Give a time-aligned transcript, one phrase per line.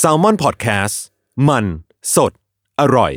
[0.00, 0.96] s a l ม o n PODCAST
[1.48, 1.64] มัน
[2.14, 2.32] สด
[2.80, 3.12] อร่อย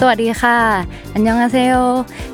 [0.00, 0.58] สวัสดีค่ะ
[1.12, 1.74] อันยองอาเซโย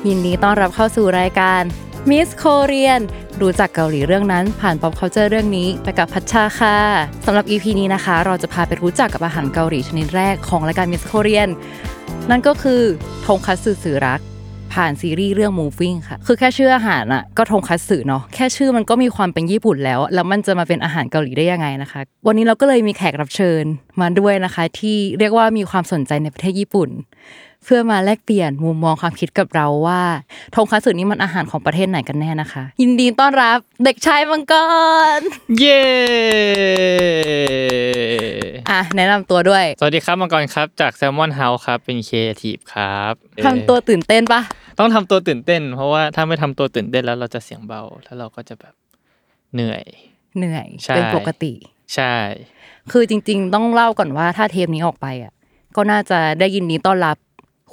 [0.07, 1.61] ยินดีต้อนรับเข้าสู่รายการ
[2.09, 3.01] Miss Korean
[3.41, 6.77] รู้จักเกาหลีเรื่องนั้นผ่าน pop culture เรื่องนี้ไปกับพัชชาค่ะ
[7.25, 11.49] สำหรับ EP นี้นะคะ เราจะพาไปรู้จักกับอาหารเกาหลีชนิดแรกของรายการ Miss Korean
[12.29, 12.81] นั่นก็คือ
[13.25, 14.19] ทงคัตสึสื่อรัก
[14.73, 23.63] ผ่านซีรีส์เรื่อง Moving ค่ะ คือแค่ชื่ออาหารอะก็ทงคัตสึเนาะ แค่ชื่อมันก็มีความเป็นญี่ปุ่นแล้ว แล้วมันจะมาเป็นอาหารเกาหลีได้ยังไงนะคะ วันนี้เราก็เลยมีแขกรับเชิญ
[24.01, 26.89] มาด้วยนะคะ ที่เรียกว่ามีความสนใจในประเทศญี่ปุ่น
[27.65, 30.01] เพื่อมาแลกเปลี่ยนมุมมองความคิดกับเราว่า
[30.55, 34.53] ทงคัตสึนี่มันอาหารของประเทศไหนกันแน่นะคะ ยินดีต้อนรับเด็กชายมังก
[35.17, 35.19] ร
[35.59, 35.83] เย้
[38.69, 43.13] อะแนะนำตัวด้วย สวัสดีครับมังกรครับ จาก Salmon House ครับเป็นครีเอทีฟครับ
[43.45, 44.41] ทำตัวตื่นเต้นปะ
[44.79, 48.73] ต้องทำตัวตื่นเต้น เพราะว่าถ้าไม่ทำตัวตื่นเต้นแล้วเราจะเสียงเบาแล้วเราก็จะแบบ
[49.53, 49.83] เหนื่อย
[50.37, 51.53] เหนื่อยใช่เป็นปกติ
[51.95, 52.15] ใช่
[52.91, 55.33] คือจริง ๆ ต้องเล่าก่อนว่าถ้าเทปนี้ออกไปอะ
[55.75, 57.17] ก็น่าจะได้ยินดีต้อนรับ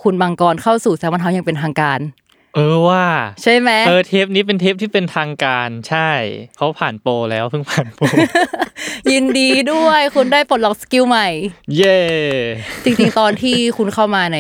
[0.02, 2.00] คุณมังกรเข้าสู่ Salmon House อย่างเป็นทางการ
[2.54, 3.04] เออว่า
[3.42, 6.10] ใช่ไหมเออเทปนี้เป็นเทปที่เป็นทางการใช่
[6.56, 8.04] เขาผ่านโปรแล้วเพิ่งผ่านโปร
[9.12, 11.28] ยินดีด้วยคุณได้ปลดล็อก skill ใหม่
[11.76, 11.98] เย้
[12.84, 14.38] จริงๆตอนที่คุณเข้ามาใน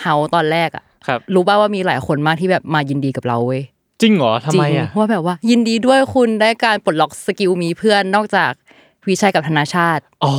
[0.00, 3.62] เฮาตอนแรกอะครับรู้ป่าว่ามีหลายคนมากที่แบบมายินดีกับเราเว้ย
[4.00, 8.52] จริงเหรอทำไมจริงอะว่าแบบว่า ยินดีด้วยคุณได้การปลดล็อก skill มีเพื่อนนอกจาก
[9.08, 10.34] วิชัยกับธนาชาติอ๋อ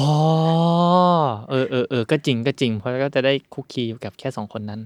[1.50, 4.80] เออเออเออก็จริงก็จริง เพราะก็จะได้คลุกคลีอยู่กับแค่สองคนนั้น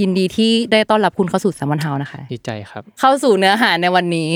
[0.00, 4.30] ยินดีที่ได้ต้อนรับคุณเข้าสู่ Salmon House นะคะ ดีใจครับ เข้าสู่เนื้อหาในวันนี้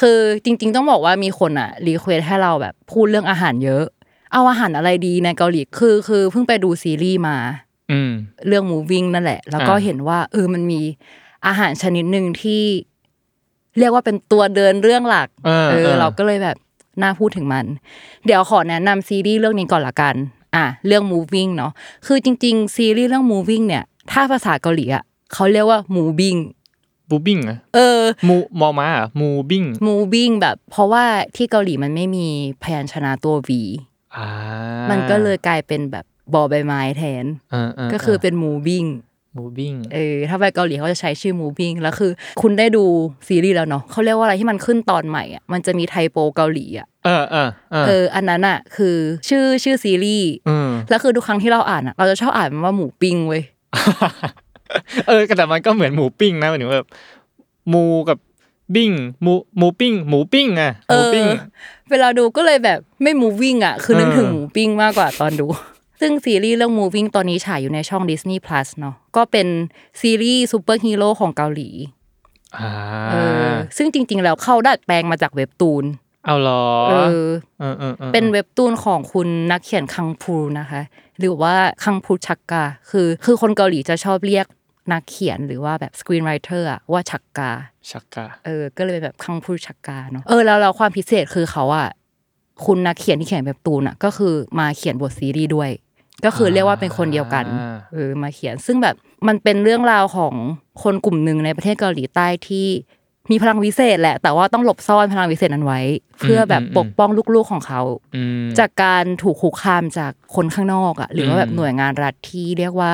[0.00, 3.84] คือจริง ๆ ต้องบอกว่ามีคนอะ request ให้เราแบบพูดเรื่องอาหารเยอะ
[4.32, 7.36] เอาอาหารอะไรดีในเกาหลีคือ คือเพิ่งไปดูซีรีส์มา
[7.90, 8.12] อืม
[8.46, 10.80] เรื่อง moving นั่นแหละ แล้วก็อ่าเห็นว่าเออมันมี
[11.46, 12.62] อาหารชนิดหนึ่งที่
[13.78, 16.56] เรียกว่าเป็นตัวเดินเรื่องหลัก เออเอเอออเราก็เลยแบบ
[17.02, 17.66] น่าพูดถึงมัน
[18.26, 20.14] เดี๋ยวขอแนะนำซีรีส์เรื่องนี้ก่อนละกัน
[20.56, 21.72] อะเรื่อง moving เนาะ
[22.06, 26.38] คือจริง ๆ ซีรีส์เรื่อง moving เนี่ย ถ้าภาษาเกาหลีอะเขาเรียกว่า moving
[27.10, 31.04] บูบิ้งอะเออมูมอม้าอะมูบิ้ง moving แบบ เพราะว่า
[31.36, 32.26] ที่เกาหลีมันไม่มี
[32.62, 33.50] พยัญชนะตัว V
[34.16, 34.26] อ่า
[34.90, 36.04] มันก็เลยกลายเป็นแบบ
[36.34, 38.84] บอใบไม้แทนเออเออก็คือเป็น moving มูบิ้ง
[39.94, 42.10] เออถ้าไปเกาหลีเขาจะใช้ชื่อ moving แล้วคือ
[42.42, 42.84] คุณได้ดู
[43.28, 48.96] ซีรีส์แล้วเนาะเขาเรียกว่าอะไรที่มันขึ้นตอนใหม่อะมันจะมีไทโปเกาหลีอะเออเออเออเอออันนั้นอะ คือ
[49.28, 53.42] ชื่อชื่อซีรีส์อืมแล้วคือทุกครั้งที่เราอ่านอะ เราจะชอบอ่านมันว่าหมูปิ้งเว้ย
[55.08, 56.88] เออแต่มันก็เหมือนหมูปิ้งนะหมายถึงว่าแบบ
[57.70, 58.18] หมูกับ
[58.74, 61.26] บิ้งหมูหมูปิ้งหมูปิ้งอะหเอมูอปิ้ง
[61.90, 65.46] เวลาดูก็เลยแบบไม่ moving อะ คือนึกเออถึงหมูปิ้งมากกว่าตอนดู
[66.00, 69.48] ซึ่งซีรีส์เรื่อง moving ตอนนี้ฉายอยู่ในช่อง Disney Plus เนาะก็เป็น
[70.00, 71.70] ซีรีส์ซูเปอร์ฮีโร่ของเกาหลี
[72.56, 72.70] อ่า
[73.12, 73.16] เอ
[73.48, 75.84] อซึ่งจริง ๆ แล้วเขาดัดแปลงมาจากเว็บตูน
[76.26, 76.94] เอาเหรอเอ
[77.28, 80.82] อเออเออออเป็นเว็บตูนของคุณนักเขียนคังพูนะคะ
[81.18, 81.54] หรือว่า
[81.84, 84.46] คังพู 작가 คือ คือคนเกาหลีจะชอบเรียก
[84.92, 91.88] นักเขียนหรือว่าแบบ screenwriter อะว่า 작가 작가 เออ ก็เลยเป็นแบบคังพู 작가 เนาะ เออ แล้วเราความพิเศษคือเขาอะ
[92.66, 95.70] คุณนักเขียนที่เขียนเว็บตูนอะก็คือมาเขียนบทซีรีส์ด้วย
[96.24, 98.94] ก็คือเรียกว่าเป็นคนเดียวกันอ่าเออมาเขียน ซึ่งแบบ
[99.28, 100.34] มันเป็นเรื่องราวของ
[100.82, 102.68] คนกลุ่มหนึ่งในประเทศเกาหลีใต้ที่
[103.30, 105.80] มีพลังวิเศษแหละ แต่ว่าต้องหลบซ่อนพลังวิเศษนั้นไว้
[106.20, 107.82] เพื่อแบบปกป้องลูกๆของเขา
[108.16, 112.92] อืมจากการถูกคุกคามจากคนข้างนอกอะ หรือว่าแบบอืมหน่วยงานรัฐที่เรียกว่า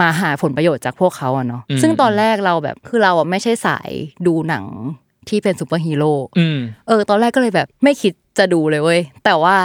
[0.00, 3.90] มาหาผลประโยชน์จากพวกเขาอะเนาะอืมซึ่งตอนแรกเราแบบคือเราอะไม่ใช่สาย
[4.26, 4.64] ดูหนัง
[5.28, 9.56] ที่เป็นซูเปอร์ฮีโร่อืมเออ ตอนแรกก็เลยแบบ ไม่คิดจะดูเลยเว้ยแต่ว่า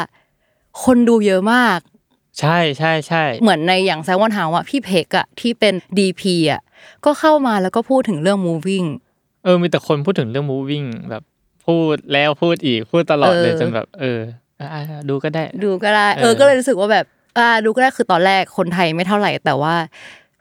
[0.83, 1.79] คนดูเยอะมาก
[2.39, 6.61] ใช่ใช่ใช่เหมือนในอย่างแซวอนเฮาอะพี่เพกอะที่เป็นดีพีอะ
[7.05, 8.87] ก็เข้ามาแล้วก็พูดถึงเรื่อง moving
[9.43, 11.23] เออมีแต่คนพูดถึงเรื่อง moving แบบ
[11.65, 14.19] พูดแล้วพูดอีกพูดตลอดเลยเออจนแบบ เออ
[14.59, 17.05] อะอะดูก็ได้ ดูก็ได้เอเอออก็เลยรู้สึกว่าแบบ
[17.37, 19.75] อ่าดูก็ได้คือตอนแรกคนไทยไม่เท่าไหร่ แต่ว่า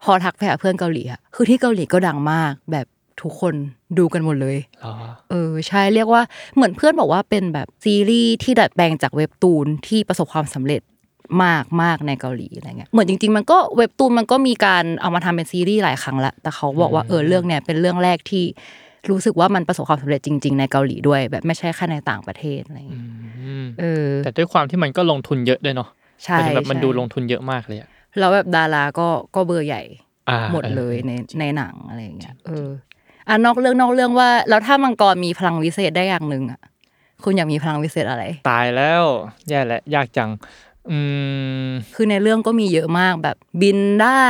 [0.03, 2.87] พอทักไปหาเพื่อนเกาหลีอะคือที่เกาหลีก็ดังมากแบบ
[3.23, 3.55] ทุกคน
[3.99, 4.93] ดูกันหมดเลยเหรอ
[5.31, 6.23] เออใช่เรียกว่า
[6.55, 10.81] เหมือนเพื่อนบอกว่าเป็นแบบซีรีส์ที่ดัดแปลงจากเว็บตูนที่ประสบความสำเร็จ
[11.45, 18.45] มากมากในเกาหลีอะไรเงี้ยเหมือนจริง ๆ มันก็เว็บตูนมันก็มีการเอามาทำเป็นซีรีส์หลายครั้งละแต่เขาบอกว่าเออเรื่องเนี้ยเป็นเรื่องแรกที่
[19.11, 23.05] รู้สึกว่ามันประสบความสำเร็จจริง ๆ ในเกาหลีด้วย แบบไม่ใช่แค่ในต่างประเทศอะไรเงี้ย
[23.45, 25.89] อืมเออแต่ด้วยความที่มันก็ลงทุนเยอะด้วยเนาะ
[26.25, 27.89] ใช่หมายถึงแบบมันใช่ดูลงทุนเยอะมากเลยอะ
[28.19, 29.83] แล้วแบบดาราก็ก็เบอร์ใหญ่
[30.31, 32.69] อ่าหมดออเลยในในหนังอะไรอย่างเงี้ยเออ
[33.29, 36.61] อะนอกเรื่องนอกเรื่องว่าแล้วถ้ามังกรมีพลังวิเศษได้อย่างหนึ่งอะ
[37.25, 39.03] คุณอยากมีพลังวิเศษอะไร ตายแล้ว
[39.49, 40.72] แย่แล้วยากจังอืม
[41.95, 44.25] คือในเรื่องก็มีเยอะมากแบบบินได้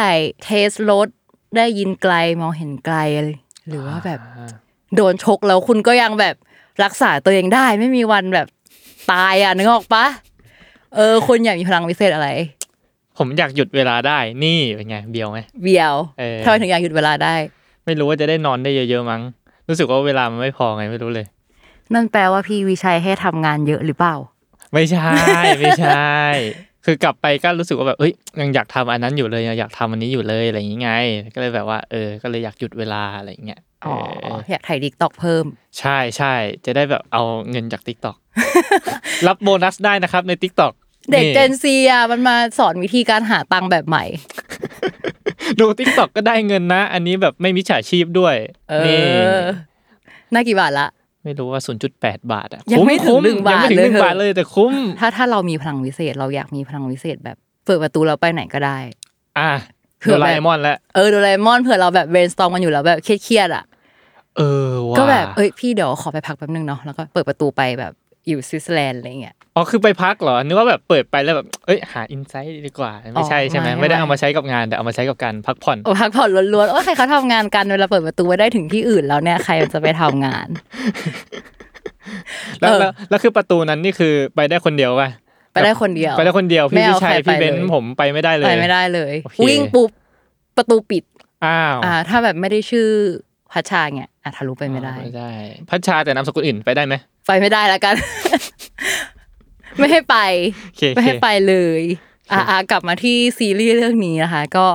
[0.44, 1.08] เทสรถ
[1.56, 2.96] ได้ยินไกลมองเห็นไกล
[3.68, 4.20] หรือว่าแบบ
[4.96, 6.36] โดนชกแล้วคุณก็ยังแบบ
[6.84, 8.46] รักษาตัวเองได้ ไม่มีวันแบบ
[9.12, 10.06] ตายอะนึกออกปะ
[10.94, 12.28] เออคุณอยากมีพลังวิเศษอะไร
[13.18, 17.34] ผมอยากหยุดเวลาได้ นี่เป็นไงเบียวไหมเบียวเออทำไมถึงอยากหยุดเวลาได้
[17.84, 19.22] ไม่รู้ว่าจะได้นอนได้เยอะๆมั้ง
[19.68, 21.26] รู้สึกว่าเวลามันไม่พอไงไม่รู้เลย
[21.94, 24.14] นั่นแปลว่าพี่วิชัยให้ทำงานเยอะหรือเปล่า
[24.72, 25.10] ไม่ใช่
[25.58, 26.12] ไม่ใช่
[26.84, 30.90] คือกลับไปก็รู้สึกว่าแบบเอ้ยยังอยากทำอันนั้นอยู่เลยยังอยากทำอันนี้อยู่เลยอะไรอย่างงี้ไง
[31.34, 35.44] ก็เลยแบบว่า เออ ก็เลยอยากหยุดเวลาอะไรอย่างเงี้ยอ๋อเอออยากถ่าย TikTok เพิ่ม
[35.78, 36.34] ใช่ใช่
[36.64, 38.16] จะได้แบบเอาเงินจาก TikTok
[39.26, 40.72] รับโบนัสได้นะครับใน TikTok
[41.12, 44.04] เด็กเจนซีอะมันมาสอนวิธีการหาตังค์แบบใหม่
[45.60, 48.34] ดู t ิ k t o k ก็ได้เงินนะ อันนี้แบบไม่มิจฉาชีพด้วย
[48.70, 48.98] เอนี่
[49.38, 49.42] อ
[50.34, 50.88] น่ากี่บาทละ
[51.24, 51.60] ไม่รู้ว่า
[51.96, 58.78] 0.8 บาทอะยังไม่ถึงคุ้หนึ่งยังไม่ถึงบาทเลยหนึ่งบาทเลยแต่คุ้ม ถ้าถ้าเรามีพลังวิเศษ เราอยากมีพลังวิเศษแบบเปิดประตูเราไปไหนก็ได้
[59.38, 59.52] อะ
[60.00, 63.64] เผื่โดอแบบราเอมอนแล้วเออโดราเอมอนเผื่อเราแบบเบรนสตอมกันอยู่แล้วแบบเครียดๆอะ
[64.36, 67.92] เออว่าก็แบบเอ้ยพี่เดี๋ยวขอไปพักแป๊บนึงเนาะแล้วก็เปิดประตูไปแบบ
[68.28, 80.48] อยู่สวิตเซอร์แลนด์อะไรเงี้ยอ๋อคือไปพักเหรอนึกว่าแบบเปิดไปแล้วแบบเอ้ยหา insight ดีกว่าไม่ใช่ใช่ไหมไม่ไม่ได้ไม่เอามาใช้กับงานแต่เอามาใช้กับการพักผ่อนโอ้พักผ่อนล้วนๆโอ้ยใครเขาทำงานกันเวลาเปิดประตูไว้ได้ถึงที่อื่นแล้วเนี่ยใครมันจะไปทำงาน
[82.60, 85.08] แล้วเออแล้วแล้วคือประตูนั้นนี่คือไปได้คนเดียวป่ะ
[85.52, 89.90] ไปได้คนเดียว ไปได้คนเดียวไม่พี่เอาวิชัยใครไปพี่เบนเลยซ์ผมไปไม่ได้เลยไปไม่ได้เลยโอเควิ่งปุ๊บ
[90.56, 91.04] ประตูปิด
[91.46, 92.88] อ้าวอ่า ถ้าแบบไม่ได้ชื่อ
[93.52, 95.30] พัชชาเนี่ย อะทะลุไปไม่ได้ไม่ได้
[95.70, 96.94] พัชชาแต่นามสกุลอื่นไปได้ไหม
[97.26, 97.94] ไปไม่ได้แล้วกัน
[99.78, 100.16] ไม่ให้ไป
[100.64, 101.82] โอเคไม่ให้โอเคไปเลย
[102.32, 104.66] อะอะกลับมาที่ซีรีส์เรื่องนี้นะคะ ก็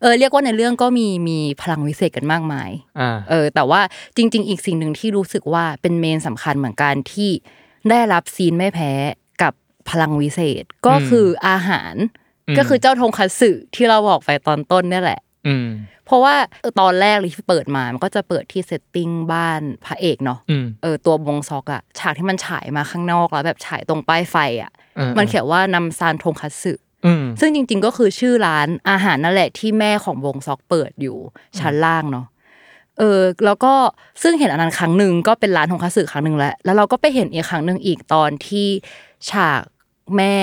[0.00, 2.70] เออเรียกว่าในเรื่องก็มีมีพลังวิเศษกันมากมาย
[3.00, 3.80] อ่าเออ แต่ว่า
[4.16, 7.30] จริง ๆ อีกสิ่งหนึ่งที่รู้สึกว่าเป็นเมนสำคัญเหมือนกันที่
[7.90, 8.92] ได้รับซีนไม่แพ้
[9.42, 9.52] กับ
[9.90, 11.94] พลังวิเศษก็คืออาหาร
[12.48, 15.66] อืมก็คือเจ้าทงคัตสึที่เราบอกไปตอนต้นเนี่ยแหละ อืม
[16.06, 16.34] เพราะว่า
[16.80, 26.72] ตอนแรกเลยที่เปิดมา มันก็จะเปิดที่ setting บ้านพระเอกเนาะอืมเออตัวบงซอกอะฉากที่มันฉายมาข้างนอกแล้วแบบฉายตรงป้ายไฟอะเออมันเขียนว่านัมซานทงคัตสึ
[27.06, 31.16] อืมซึ่งจริง ๆ ก็คือชื่อร้านอาหารนั่นแหละที่แม่ของบงซอกเปิดอยู่
[31.58, 32.26] ชั้นล่างเนาะ
[32.98, 33.72] เออแล้วก็
[34.22, 38.68] ซึ่งเห็นอันนั้นครั้งหนึ่งก็เป็นร้านทงคัตสึครั้งหนึ่งแล้วแล้วเราก็ไปเห็นอีกครั้งหนึ่งอีกตอนที่
[39.30, 39.62] ฉาก
[40.16, 40.36] แม่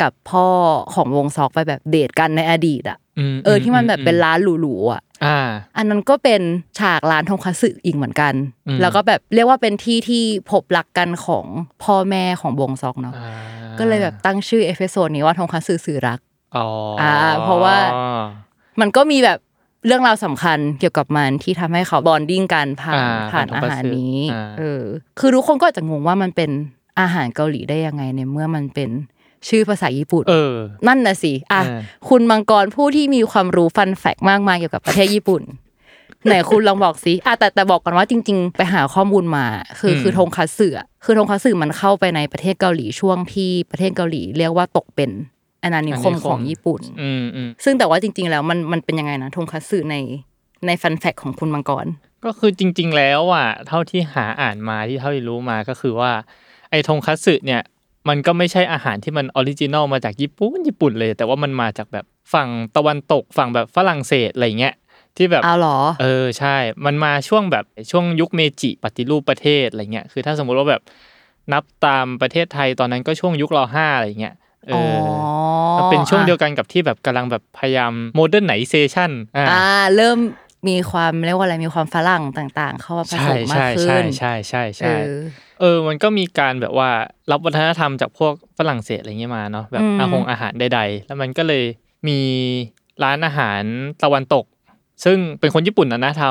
[0.00, 0.48] กับพ่อ
[0.94, 3.03] ของบงซอกไปแบบเดทกันในอดีตอะม
[3.44, 5.38] เออที่มันแบบเป็นร้านหรูๆอะอ่า
[5.76, 6.42] อันนั้นก็เป็น
[6.78, 8.34] ฉากร้านทงคัตสึอีกเหมือนกัน
[8.66, 11.46] อืมแล้วก็แบบเรียกว่าเป็นที่ที่พบรักกันของ
[11.84, 13.32] พ่อแม่ของบงซอกเนาะอ่า
[13.78, 16.18] ก็เลยแบบตั้งชื่อ episode นี้ว่าทงคัตสึสื่อรัก
[16.56, 16.66] อ๋อ
[17.00, 17.12] อ่า
[17.44, 17.76] เพราะว่า
[18.80, 19.38] มันก็มีแบบ
[19.86, 24.82] เรื่องราวสำคัญเกี่ยวกับมันที่ทำให้เขา bonding กันผ่านอ่าผ่านผ่านอาทงคัตสึหารนี้อ่าเออ
[25.18, 26.50] คือทุกคนก็อาจจะงงว่ามันเป็น
[27.00, 28.90] อาหารเกาหลีได้ยังไงในเมื่อมันเป็น
[29.48, 30.54] ชื่อภาษาญี่ปุ่นเออ
[30.86, 35.42] นั่นน่ะสิอะเออคุณมังกรผู้ที่มีความรู้ฟันแฟกมากมายเกี่ยวกับประเทศญี่ปุ่น
[36.26, 39.44] ไหนคุณลองบอกสิอะแต่แต่บอกก่อนว่าจริง ๆ ไปหาข้อมูลมา
[39.80, 45.10] คือคือทงคัตสึอะคือทงคัตสึมันเข้าไปในประเทศเกาหลีช่วงที่ประเทศเกาหลีเรียกว่าตกเป็น
[45.62, 49.96] อาณานิคมของญี่ปุ่นอืมอืมซึ่งแต่ว่าจริง ๆ แล้วมันมันเป็นยังไงนะทงคัตสึใน
[50.66, 51.86] ใน fun fact ของคุณมังกร
[52.24, 56.10] ก็คือจริง ๆ แล้วอะเท่าที่หาอ่านมาที่เท่าที่รู้มาก็คือว่า
[56.70, 57.62] ไอ้ทงคัตสึเนี่ย
[58.08, 64.74] มันก็ไม่ใช่อาหารที่มัน original มาจากญี่ปุ่นญี่ปุ่นเลย แต่ว่ามันมาจากแบบฝั่งตะวันตกฝั่งแบบฝรั่งเศสอะไรเงี้ย
[65.16, 66.56] ที่แบบเอาเหรอ เออใช่
[66.86, 70.82] มันมาช่วงแบบช่วงยุคเมจิปฏิรูปประเทศอะไรเงี้ยคือถ้าสมมุติว่าแบบ
[71.52, 74.34] นับตามประเทศไทยตอนนั้นก็ช่วงยุครห้าอะไรเงี้ย
[74.68, 74.80] เออ๋ออ
[75.76, 79.52] มันเป็นช่วงเดียวกันกับที่แบบกำลังแบบพยายาม modernization อ่าอ่า
[79.94, 80.18] เริ่ม
[80.68, 84.88] มีความเรียกว่าอะไรมีความฝรั่งต่างๆ เข้ามาผใช่สมมากใช่ขึ้ใช่นใช่ใช่เอใช่
[85.64, 86.90] อเออมันก็มีการแบบว่า
[87.30, 91.64] รับวัฒนธรรมจากพวกฝรั่งเศสอะไรเงี้ยมาเนาะแบบอืมอาหงอาหารใด ๆ แล้วมันก็เลย
[92.08, 92.18] มี
[93.02, 93.62] ร้านอาหาร
[94.04, 94.44] ตะวันตก
[95.04, 96.24] ซึ่งเป็นคนญี่ปุ่นนะนะท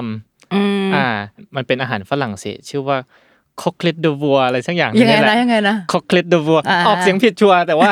[0.53, 1.05] อืมำอ่า
[1.55, 2.97] มันเป็นอาหารฝรั่งเศส ชื่อว่า
[3.61, 7.91] côtelette de veau อะไรสักอย่างยังไงแหนะละยังไงนะ côtelette de veau อ่าออกเสียงผิดชัวร์แต่ว่า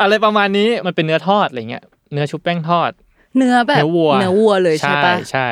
[0.00, 2.90] อะไรประมาณนี้มันเป็นเนื้อทอดอะไรเงี้ยเนื้อชุบแป้งทอด
[3.36, 5.48] เนื้อแบบเนื้อวัวเนื้อวัวเลยใช่ปะใช่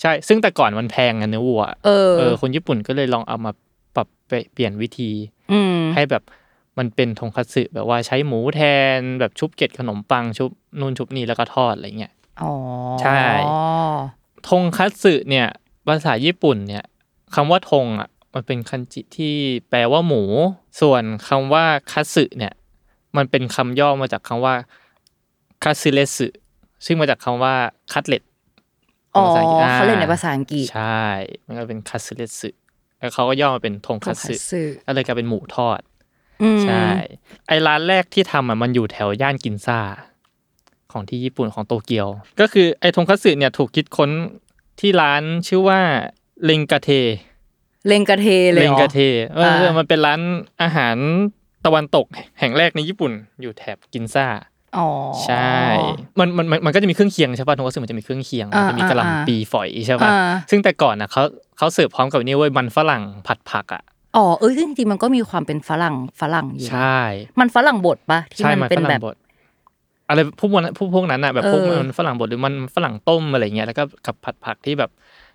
[0.00, 3.67] ใช่ ซึ่งแต่ก่อนมันแพงอะเนื้อวัว เออเออคนญี่ปุ่นก็เลยลองเอามาปรับไป
[4.28, 5.10] เปลี่ยนวิธี
[5.52, 6.22] อืมให้แบบ
[6.78, 8.60] มันเป็นทงคัตสึแบบว่าใช้หมูแท
[8.96, 12.52] นแบบชุบเกล็ดขนมปังชุบนู่นชุบนี่แล้วก็ทอดอะไรเงี้ยอ๋อ
[13.02, 13.22] ใช่
[14.48, 15.48] ทงคัตสึเนี่ย
[15.86, 16.84] ภาษาญี่ปุ่นเนี่ย
[17.34, 19.34] คำว่าทงอะมันเป็นคันจิที่
[19.70, 20.22] แปลว่าหมู
[20.80, 22.54] ส่วนคำว่าคัตสึเนี่ย
[23.16, 24.54] มันเป็นคำย่อมาจากคำว่า
[25.64, 26.28] คัตสึเลสึ
[26.84, 27.54] ซึ่งมาจากคำว่า
[27.92, 28.22] cutlet
[29.16, 31.04] อ๋อภาษาอังกฤษเขาเล่นในภาษาอังกฤษใช่
[31.46, 32.50] มันก็เป็นคัตสึเลสึ
[32.98, 35.80] แล้วเขาก็ย่อมาเป็นทงคัตสึสึก็เลยกลายเป็นหมูทอด
[36.42, 36.86] อืมใช่
[37.48, 39.80] ไอร้านแรกที่ทำอะมันอยู่แถวย่านกินซ่า
[40.92, 42.08] ของที่ญี่ปุ่นของโตเกียว
[42.40, 44.10] ก็คือไอทงคัตสึเนี่ยถูกคิดค้น
[44.80, 45.80] ที่ร้านชื่อว่า
[46.44, 46.90] เลงกาเท
[47.86, 49.00] เลงกระเทเลยเลเหงรอกาเท
[49.34, 50.20] เอออ่ามันเป็นร้าน
[50.62, 50.96] อาหาร
[51.66, 52.06] ตะวันตก
[52.38, 54.57] แห่งแรกในญี่ปุ่นอยู่แถบกินซ่าอ๋อ
[55.24, 55.56] ใช่
[56.18, 60.18] มันมันมันมันก็จะมีเครื่องเคียงใช่ป่ะทงคัตสึมันจะมีเครื่องเคียงมันจะมีอ่ากะหอ่าล่ำปีฝอยใช่ป่ะอ่า
[60.50, 61.22] ซึ่งแต่ก่อนนะเขา
[61.58, 63.82] เขาเสิร์ฟพร้อมกับนี่เว้ยมันฝรั่งผัดผักอะ
[64.16, 67.00] อ๋อเอ้ยจริงๆมันก็มีความเป็นฝรั่งฝรั่งอยู่นะใช่
[67.40, 69.16] มันฝรั่งบดปะที่ใช่มันมันเป็นฝแบรั่บงบด
[70.08, 74.90] อะไรพวกนั้นพวกพวกนั้นอะแบบพวกเออมันฝรั่งบดหรือมันฝรั่งต้มอะไรเงี้ยแล้วก็กับผัดผักที่แบบ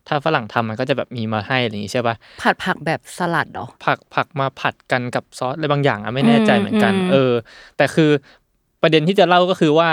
[0.07, 7.33] ถ้าฝรั่งทำมันก็จะแบบมีมาให้อะไรอย่างงี้ใช่ป่ะผัดผักแบบสลัดเหรอผักผักมาผัดกันกับซอสอะไรบางอย่างอะไม่แน่ใจเหมือนกันอืมเออ
[7.77, 8.09] แต่คือ
[8.83, 9.89] ประเด็นที่จะเล่าก็คือว่า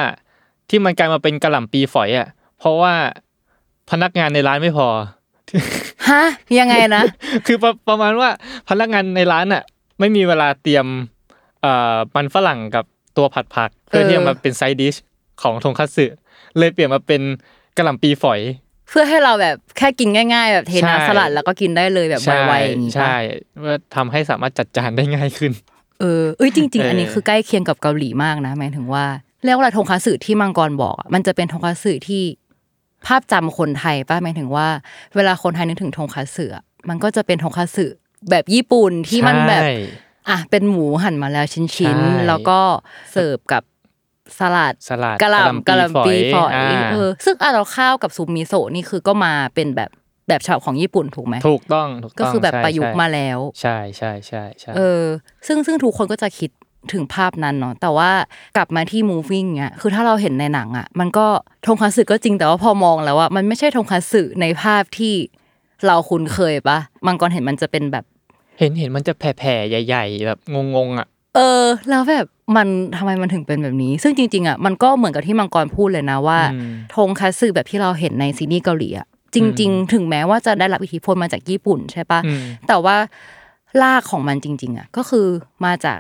[0.71, 2.29] ที่มันกลายมาเป็นกะหล่ำปีฝอยอะ
[2.59, 2.95] เพราะว่า
[3.91, 4.89] พนักงานในร้านไม่พอ
[6.11, 6.23] ฮะ
[6.59, 7.03] ยังไงนะ
[7.47, 8.29] คือประประมาณว่า
[8.69, 9.63] พนักงานในร้านอะ
[10.01, 10.87] ไม่มีเวลาเตรียม
[11.63, 12.85] เอ่อมันฝรั่งกับ
[13.17, 14.95] ตัวผัดผัก เพื่อเออที่จะมาเป็นไซด์ดิช
[15.43, 16.07] ของทงคัตสึ
[16.59, 17.23] เลยเปลี่ยนมาเป็น
[17.77, 18.41] กะหล่ำปีฝอย
[18.89, 23.17] เพื่อให้เราแบบแค่กินง่าย ๆ แบบเทใช่น้ำสลัดแล้วก็กินได้เลยแบบใช่ไวๆอย่างงี้ปะใช่
[23.59, 25.53] เพื่อทำให้สามารถจัดจานได้ง่ายขึ้น
[26.01, 29.05] เออเอ้ยจริงเออๆอัอันนี้คือใกล้เคียงกับเกาหลีมากนะหมายถึงว่า
[29.45, 32.23] เรียกว่าอะไรทงคัตสึที่มังกรบอกอะมันจะเป็นทงคัตสึที่
[33.07, 34.67] ภาพจำคนไทยป่ะหมายถึงว่า
[35.17, 37.87] เวลาคนไทยนึกถึงทงคัตสึอะมันก็จะเป็นทงคัตสึ
[38.31, 39.75] แบบญี่ปุ่นที่มันแบบใช่
[40.29, 42.59] อะเป็นหมูหั่นมาแล้วชิ้นใช่ๆแล้วก็
[43.13, 43.63] เสิร์ฟกับ
[44.39, 49.91] สลัดสลัดกะหล่ำกะหล่ำปีฝอยาเออซึ่งอะเราข้าวกับซุปมิโซะนี่คือก็มาเป็นแบบ
[50.31, 55.05] แบบฉบับของญี่ปุ่นถูกไหมถูกต้องถูกต้องก็คือแบบใช่ประยุกต์ใช่มาแล้ว ใช่ใช่ใช่ใช่เออ
[55.47, 56.51] ซึ่งซึ่งทุกคนก็จะคิด
[56.93, 58.11] ถึงภาพนั้นเนาะแต่ว่า
[58.57, 61.27] กลับมาที่ moving เนี้ยคือถ้าเราเห็นในหนังอะ มันก็
[61.67, 65.15] ทงคัตสึก็จริงแต่ว่าพอมองแล้วอะมันไม่ใช่ทงคัตสึในภาพที่
[65.87, 68.05] เราคุ้นเคยปะมังกรเห็นมันจะเป็นแบบ
[68.59, 70.39] เห็นเห็นมันจะแผ่ๆใหญ่ ๆ แบบ
[70.75, 71.07] งงๆอะ
[71.37, 82.97] เออ แล้วแบบมันทำไมมันถึงเป็นแบบนี้ ซึ่งจริงๆอะมันก็เหมือนกับที่มังกรพูดเลยนะว่าอืมทงคัตสึแบบที่เราเห็นในซีรีส์เกาหลีอะ จริง ๆ ถึงแม้ว่าจะได้รับอิทธิพลมาจากญี่ปุ่นใช่ปะอืมแต่ว่า
[83.83, 85.27] รากของมันจริง ๆอะก็คือ
[85.65, 85.99] มาจาก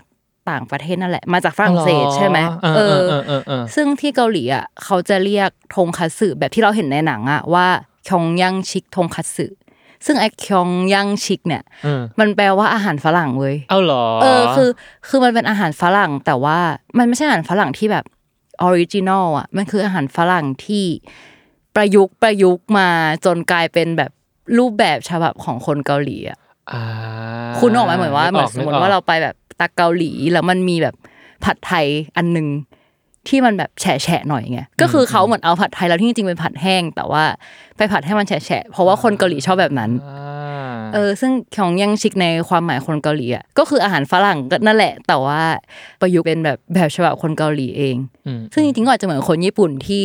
[0.50, 2.38] ต่างประเทศนั่นแหละ มาจากฝรั่งเศสใช่ไหม
[2.76, 7.66] เออเออเออเออซึ่งที่เกาหลีอะเขาจะเรียกทงคัตสึแบบที่เราเห็นในหนังอะว่า
[8.08, 9.46] คยองยังชิกทงคัตสึ
[10.06, 14.70] ซึ่งไอ้คยองยังชิกเนี่ยเออมันแปลว่าอาหารฝรั่งเว้ยเอาเหรอเออคือ
[15.08, 16.58] คือมันเป็นอาหารฝรั่งแต่ว่า
[16.98, 18.04] มันไม่ใช่อาหารฝรั่งที่แบบ
[18.62, 20.84] original อะมันคืออาหารฝรั่งที่
[21.76, 22.88] ประยุกต์ประยุกต์มา
[23.24, 24.10] จนกลายเป็นแบบ
[24.58, 26.38] รูปแบบฉบับของคนเกาหลีอะ
[26.72, 26.82] อ่า
[27.60, 30.94] คุณออกไหมเหมือนว่าเหมือนกสมมติว่าเราไปแบบตะเกาหลีแล้วมันมีแบบ
[31.44, 31.86] ผัดไทย
[32.16, 32.48] อันหนึ่ง
[33.28, 37.24] ที่มันแบบแฉะๆหน่อยไงก็คือเขาเหมือนเอาผัดไทยแล้วที่จริงๆเป็นผัดแห้ง แต่ว่า
[37.76, 45.40] ไปผัดให้มันแฉะๆเพราะว่าคนเกาหลีชอบแบบนั้นอ่าเออซึ่งของยังชิกในความหมายคนเกาหลีอะก็คืออาหารฝรั่งก็นั่นแหละ แต่ว่า
[46.00, 47.96] ประยุกต์เป็นแบบแบบฉบับคนเกาหลีเอง
[48.38, 50.04] มซึ่งจริงๆก็อาจจะเหมือนคนญี่ปุ่นที่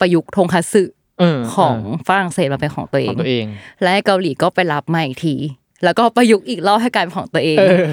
[0.00, 0.82] ประยุกต์ทงคัตสึ
[1.20, 1.76] เออของ
[2.08, 3.44] ฝรั่งเศสมาเป็นของตัวเอขงองตัวเอง
[3.82, 5.34] และเกาหลีก็ไปรับมาอีกที
[5.84, 7.86] แล้วก็ประยุกต์อีกรอบให้กลายเป็นของตัวเอง เออ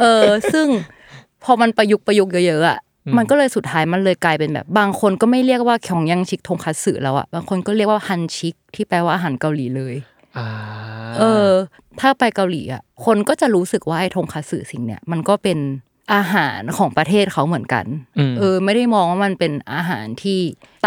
[0.00, 0.66] เออซึ่ง
[1.44, 9.94] พอมันประยุกต์ประยุกต์เยอะๆอะอืมมันก็เลยสุดท้ายมันเลยกลายเป็นแบบ บางคนก็ไม่เรียกว่าคยองยังชิกทงคัตสึแล้วอะบางคนก็เรียกว่าฮันชิก ที่แปลว่าอาหารเกาหลีเลย
[10.36, 10.46] อ่า
[11.18, 11.50] เออ
[12.00, 15.58] ถ้าไปเกาหลีอะคนก็จะรู้สึกว่าไอ้ทงคัตสึสิ่งเนี้ยมันก็เป็น
[16.14, 17.84] อาหารของประเทศเขาเหมือนกัน
[18.30, 20.38] มเออ ไม่ได้มองว่ามันเป็นอาหารที่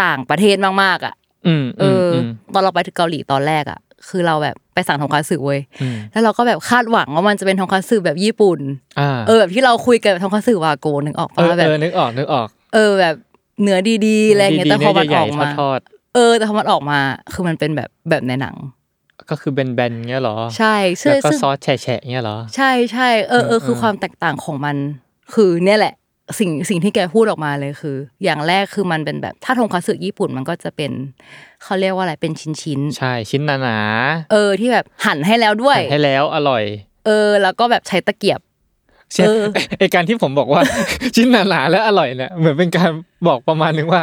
[0.02, 1.14] ต่างประเทศมากๆอะ
[1.46, 8.58] อืมเอออมตอนเราไปถึงเกาหลีตอนแรกอะ คือเราแบบไปสั่งทงคัตสึเว้ยอืมแล้วเราก็แบบคาดหวังว่ามันจะเป็นทงคัตสึแบบญี่ปุ่น
[9.00, 13.14] อ่าเออแบบที่เราคุยกันแบบทงคัตสึวาโกนึกออกเออปะแบบเออนึกออกนึกออก เออแบบ
[13.62, 15.80] เนื้อดีๆอะไรเงี้ยแต่พอมันดีๆออกใหญ่ๆมาทอด
[16.14, 16.98] เออแต่พอมันออกมา
[17.32, 24.76] คือมันเป็นแบบแบบในหนังๆก็คือแบนๆเงี้ยเหรอ ใช่ซึ่งแล้วก็ซึ่งซอสแฉะๆเงี้ยเหรอ ใช่ใช่เออเออคือเออความแตกต่างของมัน
[25.34, 25.94] คือเนี่ยแหละ
[26.38, 30.92] สิ่งสิ่งที่แกพูดออกมาเลยคือ อย่างแรกคือมันเป็นแบบ ถ้าทงคัตสึญี่ปุ่นมันก็จะเป็น
[31.62, 33.78] เขาเรียกว่าอะไรเป็นชิ้นชิ้นๆใช่ชิ้นหนา
[34.32, 36.64] เออที่แบบหั่นให้แล้วด้วยๆให้แล้วอร่อย
[37.06, 38.40] เออ แล้วก็แบบใช้ตะเกียบ
[39.12, 39.42] ใช่เออ
[39.78, 40.60] ไอการที่ผมบอกว่า
[41.16, 42.90] ชิ้นหนาๆและอร่อยเนี่ยเหมือนเป็นการ
[43.26, 44.02] บอกประมาณนึงว่า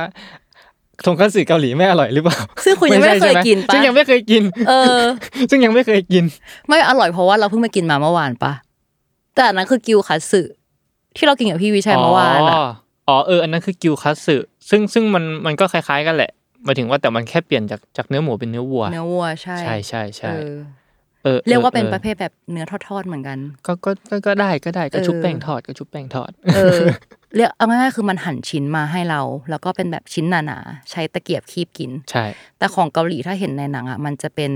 [1.05, 5.01] ทงคัตสึเกาหลีไม่อร่อยหรือเปล่า ซึ่งคุณยังไม่ใช่เคยใช่หกินปะซึ่งยังไม่เคยกิน เออ
[5.49, 6.23] ซึ่งยังไม่เคยกิน
[6.69, 8.53] ไม่อร่อยเพราะว่าเราเพิ่งมากินมาเมื่อวานปะ
[9.35, 10.41] แต่อันนั้นคือกิวคัตสึ
[11.17, 12.63] ที่เรากินกับพี่วิชัยเมื่อวานอะอ๋อ
[13.07, 14.35] อ๋อเอออันนั้นคือกิวคัตสึ
[14.69, 16.31] ซึ่งซึ่งมันมันก็คล้ายๆกันแหละ
[16.63, 20.53] หมายถึงว่าแต่มันแค่เปลี่ยนจากจากเนื้อหมูเป็นเนื้อวัว เนื้อวัวใช่ใช่ใช่ใช่เออ
[21.23, 26.79] เออเรียกว่าเป็นออประเภทแบบเนื้อทอดๆเหมือนกัน ก็ก็ก็ก็ได้ก็ได้ก็เออชุบแป้งทอดก็ชุบแป้งทอด เออ
[27.35, 32.25] เรียกเอาง่ายๆคือมันหั่นชิ้นมาให้เรา แล้วก็เป็นแบบชิ้นหนาๆใช้ตะเกียบคีบกิน ใช่
[32.57, 34.51] แต่ของเกาหลีถ้าเห็นในหนังอะมันจะเป็น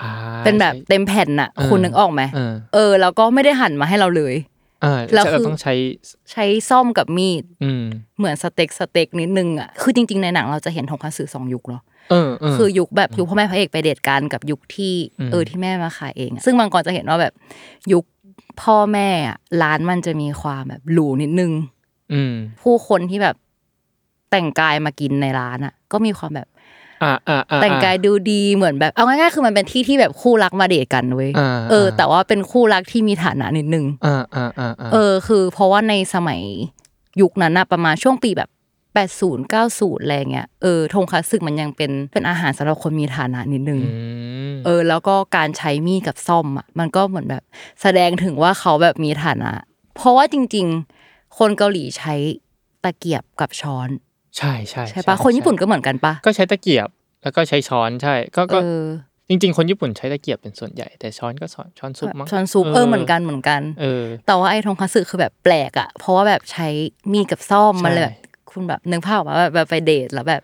[0.00, 0.10] อ่า
[0.44, 4.53] เป็นแบบใช่เต็มแผ่นน่ะเออคุณนึกออกไหมเออเออแล้วก็ไม่ได้หั่นมาให้เราเลยออ่า
[5.14, 5.74] แล้วจะคือต้องใช้
[6.32, 7.84] ใช้ส้อมกับมีดอืม
[8.18, 17.32] เหมือนสเต็กสเต็กนิดนึงอะคือจริง ๆ ในหนังเราจะเห็นทงคัตสึสองยุคเนาะเออเออคือยุคแบบยุคพ่อแม่พระเอกไปเดทกันกับยุคที่อืมเออที่แม่มาขายเองอะซึ่งบางคนจะเห็นว่าแบบ
[17.92, 18.04] ยุค
[18.62, 21.52] พ่อแม่อะร้านมันจะมีความแบบหรูนิดนึง
[22.12, 23.36] อืมผู้คนที่แบบ
[24.30, 26.53] แต่งกายมากินในร้านอะ ก็มีความแบบอ่าอ่าอ่า
[27.62, 36.40] แต่งกายดูดีเหมือนแบบเอาง่ายๆคือมันเป็นที่ที่แบบคู่รักมาเดทกันเว้ยอ่าเออ แต่ว่าเป็นคู่รักที่มีฐานะนิดนึงอ่าอ่าอ่าอ่าเออคือ เพราะว่าในสมัย
[37.20, 38.50] ยุคนั้นนะประมาณช่วงปีแบบ
[38.94, 43.90] แปดศูนย์เก้าศูนย์อะไรเงี้ยเออทงคัตสึมันยังเป็นเป็นอาหารสำหรับคนมีฐานะนิดนึงอื
[44.52, 47.42] มเออ แล้วก็การใช้มีดกับซ่อมอะมันก็เหมือนแบบ
[47.82, 49.52] แสดงถึงว่าเขาแบบมีฐานะ
[49.96, 50.66] เพราะว่าจริง
[51.02, 52.14] ๆ คนเกาหลีใช้
[52.84, 53.88] ตะเกียบกับช้อน
[54.38, 56.88] ใช่ใช่ใช่ปะคนญี่ปุ่นก็เหมือนกันปะก็ใช้ตะเกียบ
[57.22, 58.80] แล้วก็ใช้ช้อนใช่ ก็เอก็อ
[59.28, 66.68] จริง ๆ คนญี่ปุ่นใช้ตะเกียบเป็นส่วนใหญ่ แต่ช้อนก็ช้อนช้อนซุปมั้งช้อนซุปเออเหมือนกันเหมือนกันเออแต่ว่าไอ้ทงคัตสึคือแบบแปลกอะ เพราะว่าแบบใช้
[67.12, 68.16] มีดกับซ่อมใช่มันเลยแบบ
[68.50, 70.42] คุณแบบนึกภาพออกมาแบบแบบไปเดทแล้วแบบ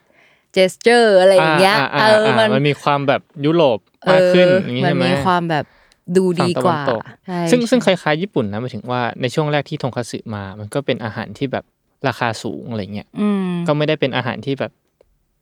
[0.52, 3.78] เจสเจอร์อะไรอย่างเงี้ยาเออ่าออ่ามันมันมีความแบบยุโรป
[4.10, 5.64] มากขึ้นอย่างงี้มัใช่ไหมมีความแบบ
[6.16, 11.64] ดูดีกว่าฝั่งตะวันตกใช่ซึ่งซึ่งคใช่ล้ายๆญี่ปุ่นนะหมายถึงว่าในช่วงแรกที่ทงคัตสึมา มันก็เป็นอาหารที่แบบ
[12.08, 14.72] ราคาสูงอะไรเงี้ยอืมก็ไม่ได้เป็นอาหารที่แบบ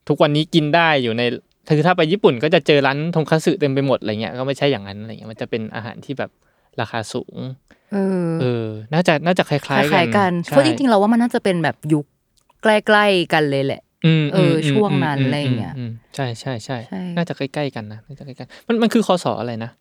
[0.07, 1.23] ทุกวันนี้กินได้อยู่ใน
[1.77, 6.31] คือถ้าไปญี่ปุ่นก็จะเจอร้านทงคัตสึเต็มไปหมดอะไรเงี้ยก็ไม่ใช่อย่างนั้นอะไรเงี้ยมันจะเป็นอาหารที่แบบ
[6.81, 7.37] ราคาสูง
[7.93, 7.97] เอ
[8.27, 12.05] อเออ น่าจะน่าจะคล้ายคๆกันล้ายๆกันใช่เพราะจริงๆเราว่ามันน่าจะเป็นแบบยุค
[12.63, 13.81] ใกล้ๆกันเลยแหละ
[14.21, 19.71] มเออมช่วงนั้นมอะไรอย่างเงี้ยมมใช่ใช่ใช่ใช่น่าจะใกล้ๆกันนะน่าจะใกล้ๆมันมันคือคศอะไรนะ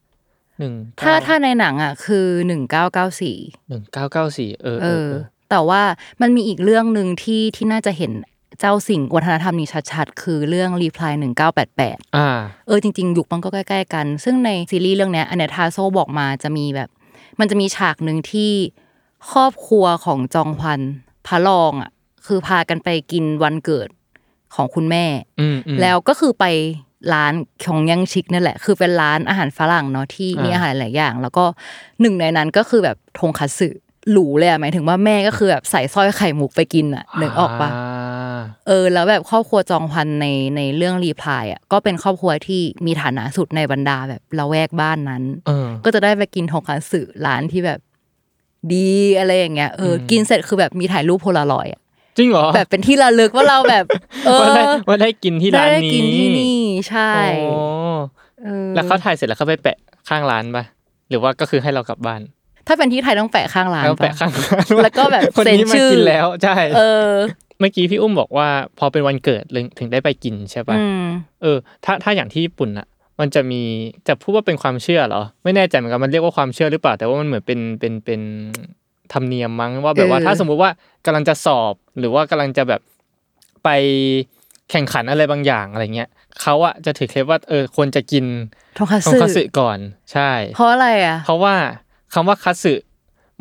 [0.58, 3.36] หนึ่งถ้าถ้าในหนังอะคือหนึ่งเก้าเก้าสี่
[3.68, 5.82] หนึ่งเก้าเก้าสี่เออเอเอออเออ แต่ว่า
[6.20, 8.12] มันมีอีกเรื่องหนึ่งที่ที่น่าจะเห็น
[8.60, 12.28] เจ้าสิ่งวัฒนธรรมนี้ชัดๆ คือเรื่องรีพลายหนึ่งเก้าแปดแปดอ่า
[12.66, 16.88] เออจริง ๆ ยุคมันก็ใกล้ๆกัน ซึ่งในซีรีส์เรื่องเนี้ยอันเนยทาโซบอกมาจะมีแบบ
[17.40, 18.52] มันจะมีฉากหนึ่งที่
[19.30, 20.80] ครอบครัวของจองฮวัน
[21.26, 21.90] พระรองอะ
[22.26, 23.88] คือพากันไปกินวันเกิด
[24.54, 25.04] ของคุณแม่
[25.40, 26.44] อืมอืมแล้วก็คือไป
[27.12, 27.32] ร้าน
[27.64, 31.44] ของยังชิกนั่นแหละ คือเป็นร้านอาหารฝรั่งเนาะที่มีอ่าอาหารหลายอย่าง แล้วก็
[32.00, 33.68] หนึ่งในนั้นก็คือแบบทงคัตสึ
[34.12, 47.80] หรูเลยอะหมายถึงว่าแม่ก็คือแบบใส่สร้อยไข่มุกไปกินอะนึกออกปะาเออ แล้วแบบครอบครัวจองพันในในเรื่องรีพลายอะก็เป็นครอบครัวที่มีฐานะสุดในบรรดาแบบละแวกบ้านนั้นเออก็จะได้ไปกินทงคัตสึร้านที่แบบ
[48.72, 51.80] ดีอะไรอย่างเงี้ยเอออมกินเสร็จคือแบบมีถ่ายรูปโพลารอยด์อะ
[52.16, 53.84] จริงเหรอแบบเป็นที่ระลึกว่าเราแบบ
[54.26, 57.58] เออว่าได้ว่าได้กินที่ร้านได้นี้กินที่นี่ใช่โอ้
[58.44, 59.76] เออแล้วเขาถ่ายเสร็จแล้วเขาไปแปะ
[60.08, 60.64] ข้างร้านปะ
[61.08, 62.20] หรือว่าก็คือให้เรากลับบ้าน
[62.68, 67.10] ถ้าเป็นที่ไทยต้องแปะข้างร้านแล้วแปะปะข้างร้านแล้วก็แบบคนเซ็นนี้มาชื่อกินแล้วใช่เออ
[67.60, 71.04] เมื่อกี้พี่อุ้มบอกว่า พอเป็นวันเกิดเลยถึงได้ไปกินใช่ปะอืม
[71.42, 72.86] เออ ถ้าถ้าอย่างที่ญี่ปุ่นอะ
[73.20, 73.62] มันจะมี
[74.08, 78.20] จะพูดว่าเป็นความเชื่อเหรอ ไม่แน่ใจเหมือนกันมันเรียกว่าความเชื่อหรือเปล่า แต่ว่ามันเหมือนเป็นเป็นเป็น
[79.12, 80.70] ธรรมเนียมมั้งว่าแบบว่าเออถ้าสมมุติว่า
[81.06, 82.80] กำลังจะสอบ หรือว่ากำลังจะแบบ
[83.64, 83.68] ไป
[84.70, 86.08] แข่งขันอะไรบางอย่างอะไรเงี้ย
[86.40, 88.24] เขาอะจะถือเคล็ดว่าเออควรจะกิน
[88.78, 89.78] ทงคัตทงสึคัตสึก่อน
[90.12, 91.54] ใช่ เพราะอะไรอะเพราะว่า
[92.14, 92.74] คำว่าคัตสึ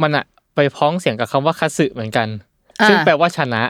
[0.02, 0.26] มันอะ
[0.56, 2.28] ไปพ้องเสียงกับคำว่าคัตสึเหมือนกัน
[2.82, 3.62] อ่าซึ่งแปลว่าชนะ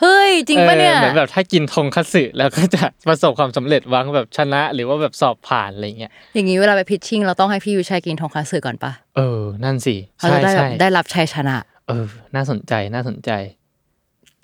[0.00, 11.56] เฮ้ยจริงปะเนี่ยออเหมือนแบบถ้ากินทงคัตสึแล้วก็จะประสบความสำเร็จหวังแบบชนะ หรือว่าแบบสอบผ่านอะไรเงี้ยอย่างนี้เวลาไปพิชชิ่งเราต้องให้พี่ยูชัยกินทงคัตสึก่อนปะเออ นั่นสิเขาใช่จะได้แบใช่บได้รับชัยชนะ
[11.88, 13.30] เออ น่าสนใจน่าสนใจ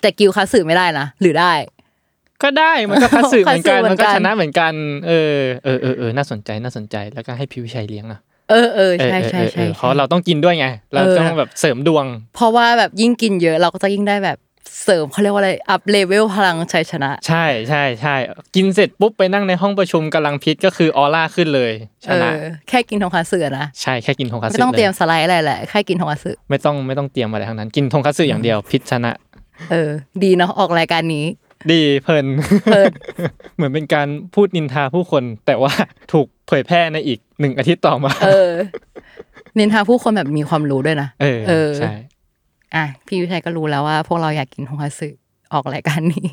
[0.01, 1.53] แต่กิวคัตสึไม่ได้นะหรือได้
[2.43, 4.73] ก็ได้มันก็คัตสึเหมือนกันคัตสึเหมืมัอนนกัก็นชนะเหมือนกัน
[5.07, 8.19] เออเออเออเออน่าสนใจน่าสนใจแล้วก็ให้พิวชัยเลี้ยงอะ
[8.49, 14.37] เออเออเออใช่เออใช่เออใช่เออเพราะเราต้องกินด้วยไง เราเออต้องแบบเสริมดวง เพราะว่าแบบยิ่งกินเยอะเราก็จะยิ่งได้แบบ
[14.83, 18.15] เสริมเขาเรียกว่าอะไร up level พลังชัยชนะ ใช่ใช่ใช่
[18.55, 21.71] กินเสร็จปุ๊บไปนั่งในห้องประชุมกำลัง pitch ก็คือออร่าขึ้นเลย
[22.05, 29.11] ชเอนะอแค่กินทงคัตสึนะใช่แค่กินทงคัตสึไม่ต้องเตรียมลสไลด์อะไรแหละแค่กินทงคัตสึไม่ต้องไม่ต้องเตรียมอะไรทั้งนั้น กินทงคัตสึอย่างเดียว pitch ชนะ
[29.71, 29.89] เออ
[30.23, 31.25] ดีเนาะออกรายการนี้
[31.71, 32.25] ดีเพลิน
[32.63, 32.93] เพลิน
[33.55, 35.73] เหมือนเป็นการพูดนินทาผู้คน แต่ว่า
[36.11, 38.51] ถูกเผยแพร่ในอีกหนึ่งอาทิตย์ต่อมา เออ
[39.57, 41.93] นินทาผู้คนแบบมีความรู้ด้วยนะเออเออใช่
[42.75, 45.09] อะพี่วิชัยก็รู้แล้วว่า พวกเราอยากกินทงคัตสึ
[45.53, 46.25] ออกรายการนี้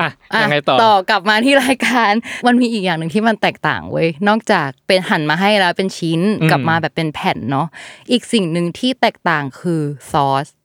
[0.00, 2.12] อะอะยังไงต่อต่อกลับมาที่รายการ
[2.46, 7.66] มันมีอีกอย่างหนึ่งที่มันแตกต่างเว้ยนอกจากเป็นหั่นมาให้แล้วเป็นชิ้นอืมกลับมาแบบเป็นแผ่นเนาะ
[8.10, 9.80] อีกสิ่งหนึ่งที่แตกต่างคือ
[10.12, 10.63] ซอสอ่า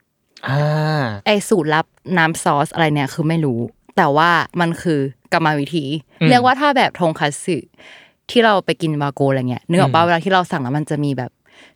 [1.26, 1.86] ไอสูตรลับ
[2.18, 3.60] น้ำซอสอะไรเนี่ยคือไม่รู้
[3.98, 4.30] แต่ว่า
[4.62, 5.00] มันคือ
[5.34, 5.86] กรรมวิธี
[6.22, 7.58] อืมเรียกว่าถ้าแบบทงคัตสึ
[8.32, 11.32] ที่เราไปกินวาโกอะไรเงี้ยนึกออกป่ะอืมเวลาที่เราสั่งแล้วมันจะมีแบบ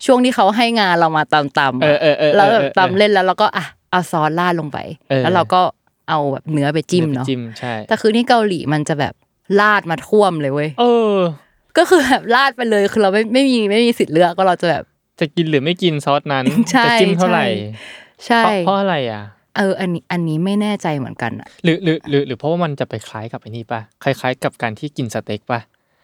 [0.06, 4.78] ช่วงที่เขาให้งานเรามาตำตำเออเออเออแล้วแบบเออเออตำเล่นแล้วเราก็อะเอาซอสราดลงไป
[5.10, 5.62] เออแล้วเราก็
[6.10, 9.14] เอาแบบเนื้อไปจิ้มเนาะจิ้มใช่แต่คือที่เกาหลีมันจะแบบ
[9.60, 10.84] ราดมาท่วมเลยเว้ยเอ
[11.16, 11.18] อ
[11.78, 14.84] ก็คือแบบราดไปเลยคือเราไม่ไม่มีไม่มีสิทธิ์เลือกก็เราจะแบบ
[15.20, 17.46] จะกินหรือไม่กินซอสนั้นใช่จะจิ้มเท่าไหร่
[18.28, 19.24] ใช่เพราะเพราะอะไรอะ
[19.58, 25.60] เอออันนี้อันนี้ไม่แน่ใจเหมือนกันอะหรือหรือหรือหรือเพราะว่ามันจะไปคล้ายกับไอ้นี่ป่ะคล้าย ๆ กับการที่กินสเต็กป่ะ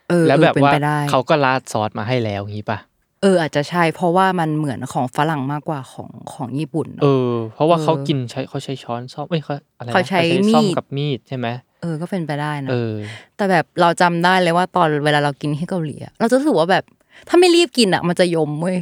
[0.10, 2.80] เออแล้วแบบเออเป็นว่าไปได้เขาก็ราดซอสมาให้แล้วงี้ป่ะ
[3.22, 10.22] เอออาจจะใช่เพราะว่ามันเหมือนของฝรั่งมากกว่าของของญี่ปุ่น เอเนอะอเพราะว่าเออเขากินใช้เขาใช้ช้อนซ่อมเอ้ยเขาอะไรนะเขาใช้
[10.54, 11.48] ซ่อมมีดกับมีดใช่ไหม
[11.82, 12.96] เออก็เป็นไปได้นะเออ
[13.36, 16.84] แต่แบบเราจำได้เลยว่าตอนเวลาเรากินที่เกาหลีอะเราจะรู้สึกว่าแบบ
[17.30, 18.78] ถ้าไม่รีบกินอะมันจะยมเว้ย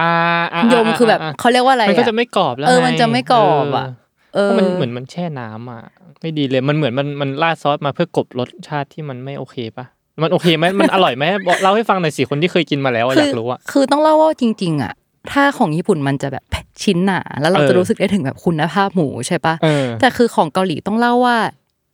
[0.00, 0.10] อ่า
[0.54, 3.86] อ่ายมคือแบบเขาเรียกว่าอะไรมันก็จะอะไม่กรอบแล้วเออไงมันจะไม่กรอบอะ
[4.34, 5.82] เออเพราะมันเหมือนมันแช่น้ำอะ
[6.20, 9.86] ไม่ดีเลยมันเหมือนมันมันราดซอสมาเพื่อกลบรสชาติที่มันไม่โอเคป่ะ
[10.22, 14.92] มันโอเคไหมมันอร่อยไหมบอกเล่าให้ฟังหน่อยสิคนที่เคยกินมาแล้วอะอยากรู้อะคือต้องเล่าว่าจริง ๆอะ
[15.32, 16.44] ถ้าของญี่ปุ่นมันจะแบบ
[16.82, 21.36] ชิ้นหนาแล้วเราเออจะรู้สึกได้ถึงแบบคุณภาพหมูใช่ปะเออแต่คือของเกาหลีต้องเล่าว่า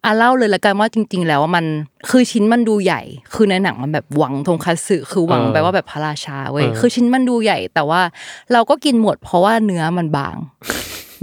[0.07, 1.64] อะเล่าเลยละกันว่าจริง ๆ แล้วว่ามัน
[2.11, 3.03] คือชิ้นมันดูใหญ่
[3.35, 8.01] คือในหนังมันแบบหวังทงคัตสึคือหวังเออไปว่าแบบพระราชาเว้ยเออคือชิ้นมันดูใหญ่ แต่ว่า
[8.53, 10.37] เราก็กินหมด เพราะว่าเนื้อมันบาง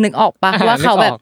[0.03, 1.13] นึกออกปะอ่าว่าเขานึกออกแบบ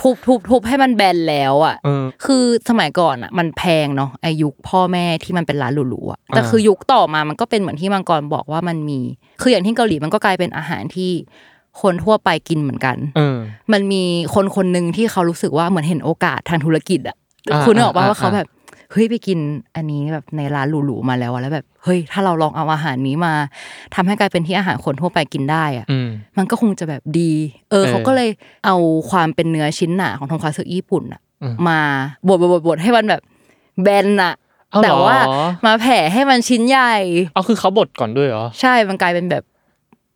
[0.00, 9.00] ทุบทุบทุบให้มันแบนแล้วอะเออคือสมัยก่อนอะ มันแพงเนาะไอายุคพ่อแม่ที่มันเป็นร้านหรูๆอะแต่อ่าคือยุคต่อมามันก็เป็นเหมือนที่มังกรบอกว่ามันมี
[9.40, 11.12] คืออย่างที่เกาหลีมันก็กลายเป็นอาหารที่
[11.82, 13.36] คนทั่วไปกินเหมือนกันเออ
[13.72, 14.02] มันมี
[14.34, 17.16] คนคนหนึ่งที่เขารู้สึกว่าเหมือนเห็นโอกาสทางธุรกิจอะ
[17.52, 18.48] อ่าคุณนึกออกป่ะอ่าว่าเขาอ่าแบบ
[18.92, 19.38] เฮ้ยไปกิน
[19.76, 23.32] อันนี้แบบในร้านหรูๆมาแล้วอะแล้วแบบเฮ้ยถ้าเราลองเอาอาหารนี้มา
[23.94, 27.32] ทำให้กลายเป็นที่อาหารคนทั่วไปกินได้อะอืมมันก็คงจะแบบดี
[27.70, 28.28] เออเออเขาก็เลย
[28.66, 28.76] เอา
[29.10, 31.80] ความเป็นเนื้อชิ้นหนาของทงคัตสึญี่ปุ่นอะอืมมา
[32.26, 33.20] บดบดบดบดให้มันแบบ
[33.82, 34.34] แบนอะ
[34.70, 35.18] เอาเหรอแต่ว่า
[35.66, 36.94] มาแผ่ให้มันชิ้นใหญ่
[37.34, 39.44] เอาคือเขาบดก่อนด้วยเหรอใช่มันกลายเป็นแบบ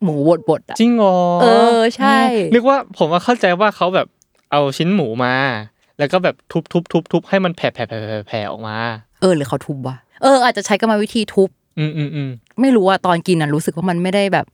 [0.03, 1.45] หมูบดบดอะจริงเหรอเอ
[1.77, 2.17] อใช่
[2.53, 4.07] นึกว่าผมว่าเข้าใจว่าเขาแบบ
[4.51, 5.33] เอาชิ้นหมูมา
[5.99, 8.77] แล้วก็แบบทุบทุบทุบทุบให้มันแผ่แผ่แผ่แผ่แผ่ออกมา
[9.21, 12.29] เออหรือเขาทุบวะเอออาจจะใช้กรรมวิธีทุบอืมอืมอืม
[12.61, 14.45] ไม่รู้อะตอนกินอะรู้สึกว่ามันไม่ได้แบบ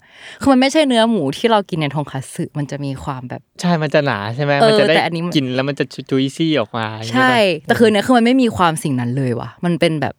[0.41, 10.13] คือมันไม่ใช่เนื้อหมูที่เรากินในทงคัตสึมันจะมีความแบบ ใช่มันจะหนาใช่ไหมเออมันจะได้แต่อันนี้มันกินแล้วมันจะจุยซี่ออกมาอย่างเงี้ยใช่ป่ะแต่คือเนี่ยคือมันไม่มีความสิ่งนั้นเลยว่ะ มันเป็นแบบ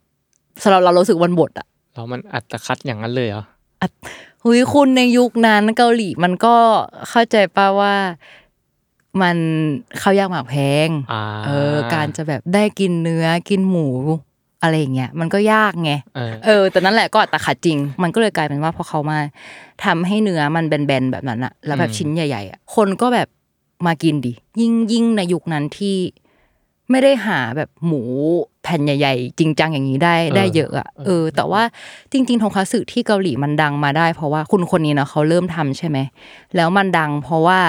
[0.62, 3.44] สำหรับเราเรารู้สึกวันบดอะแล้วมันอัตคัดอย่างนั้นเลยเหรอ
[4.42, 6.56] เฮ้ยคุณในยุคนั้นเกาหลีมันก็
[7.08, 7.94] เข้าใจป่าว่า
[9.22, 9.36] มัน
[10.00, 10.54] ข้าวยากหมากแพ
[10.86, 13.88] งอ่าเออ การจะแบบได้กินเนื้อกินหมู
[14.62, 19.18] อะไรอย่างเงี้ยมันก็ยากไงเออเออแต่นั่นแหละก็อัตขัดจริง มันก็เลยกลายเป็นว่าพอเขามา
[19.84, 23.28] ทำให้เนื้อมันแบนๆแบบนั้นอะแล้วแบบชิ้นใหญ่ๆอะคนก็แบบ
[23.86, 25.96] มากินดิยิ่งยิ่งในยุคนั้นที่
[26.90, 28.02] ไม่ได้หาแบบหมู
[28.62, 31.62] แผ่นใหญ่ๆ จริงจังอย่างนี้ได้ได้เยอะอะเออ แต่ว่า
[32.12, 35.98] จริง ๆทงคัตสึที่เกาหลีมันดังมาได้ เพราะว่าคุณคนนี้เนาะเขาเริ่มทำใช่ไหม
[36.56, 37.60] แล้วมันดังเพราะว่า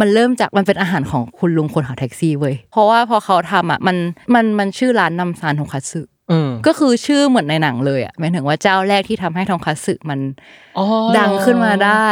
[0.00, 3.96] มันเริ่มจากมันเป็นอาหารของคุณลุงคนขับแท็กซี่เว้ยเพราะว่าพอเขาทำอะมัน
[4.34, 10.20] มันมันชื่อร้านนำซานทงคัตสึเออก็คือชื่อเหมือนในหนังเลยอะหมายถึงว่าเจ้าแรกที่ทำให้ทองคัตสึมัน
[10.78, 10.84] อ๋อ
[11.18, 12.10] ดังขึ้นมาได้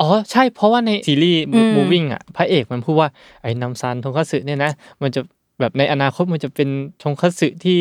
[0.00, 3.08] อ๋อใช่เพราะว่าในซีรีส์อืมมูวิ่งอะพระเอกมันพูดว่า
[3.42, 5.20] ไอ้นำซานทงคัตสึเนี่ยนะ มันจะ
[5.60, 6.68] แบบในอนาคตมันจะเป็น
[7.02, 7.78] ทงคัตสึที่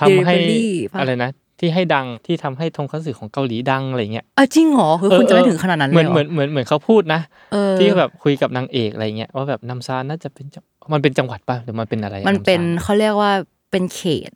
[0.00, 0.62] ทำให้ Delivery
[0.92, 7.20] ปะอะไรนะ ที่ให้ดังที่ทำให้ทงคัตสึของเกาหลีดังอะไรเงี้ยอะจริงเหรอคือคุณจะไม่ถึงขนาดนั้นเหเลมือยนเหรเหมือนเหมือนเหมือนเขาพูดนะ
[7.52, 13.32] เออที่แบบคุยกับนางเอกอะไรเงี้ยว่าแบบนำซานน่าจะเป็นจังมันเป็นจังหวัดป่ะหรือมันเป็นอะไร มันเป็นำซาเขาเรียกว่า
[13.70, 14.30] เป็นเขต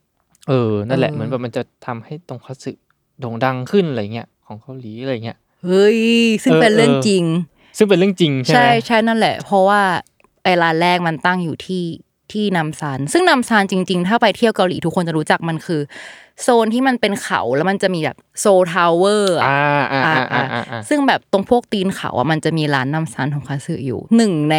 [0.48, 2.72] เออนั่นแหละเออเหมือนแบบมันจะทำให้ทงคัตสึ
[3.20, 6.00] โด่งดังขึ้นอะไรเงี้ยของเกาหลีอะไรเงี้ยเฮ้ย
[6.42, 7.24] ซึ่งเออเป็นเรื่องเออจริง
[7.76, 9.81] ซึ่งเป็นเรื่องจริงใช่ไหมใช่ใช่นั่นแหละ เพราะว่า
[10.42, 11.83] ไอ้ร้านแรกมันตั้งอยู่ที่
[12.33, 15.81] ที่นำซานซึ่งนำซานจริง ๆ ถ้าไปเที่ยวเกาหลีทุกคนจะรู้จักมันคือ
[16.43, 24.57] โซนที่มันเป็นเขาแล้วมันจะมีแบบโซล Tower อ่าอ่าอ่าอ่าอ่าอ่าซึ่งแบบตรงพวกตีนเขาอะมันจะมีร้านนัมซานทงคัตสึอยู่หนึ่งใน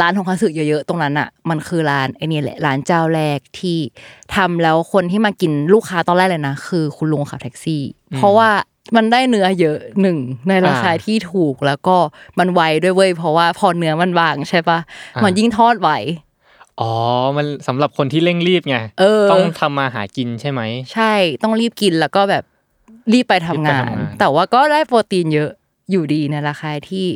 [0.00, 3.78] ร้านทงคัตสึเยอะๆตรงนั้นอะ มันคือร้านไอ้นี่แหละร้านเจ้าแรกที่
[4.36, 7.82] ทำแล้วคนที่มากินลูกค้าตอนแรกเลยนะ คือคุณลุงขับแท็กซี่
[8.16, 8.50] เพราะว่า
[8.96, 11.96] มันได้เนื้อเยอะหนึ่งในราคาที่ถูกแล้วก็
[12.38, 14.78] มันไวด้วยเว้ยเพราะว่าพอเนื้อมันบางใช่ปะ
[15.24, 15.90] มันยิ่งทอดไว
[16.80, 16.90] อ๋อ
[17.36, 20.60] มันสำหรับคนที่เร่งรีบไงเออต้องทำมาหากินใช่ไหม
[20.94, 22.44] ใช่ ต้องรีบกินแล้วก็แบบ
[23.12, 25.50] รีบไปทำงานรีบไปทำงาน แต่ว่าก็ได้โปรตีนเยอะ
[25.90, 27.06] อยู่ดีในราคาที่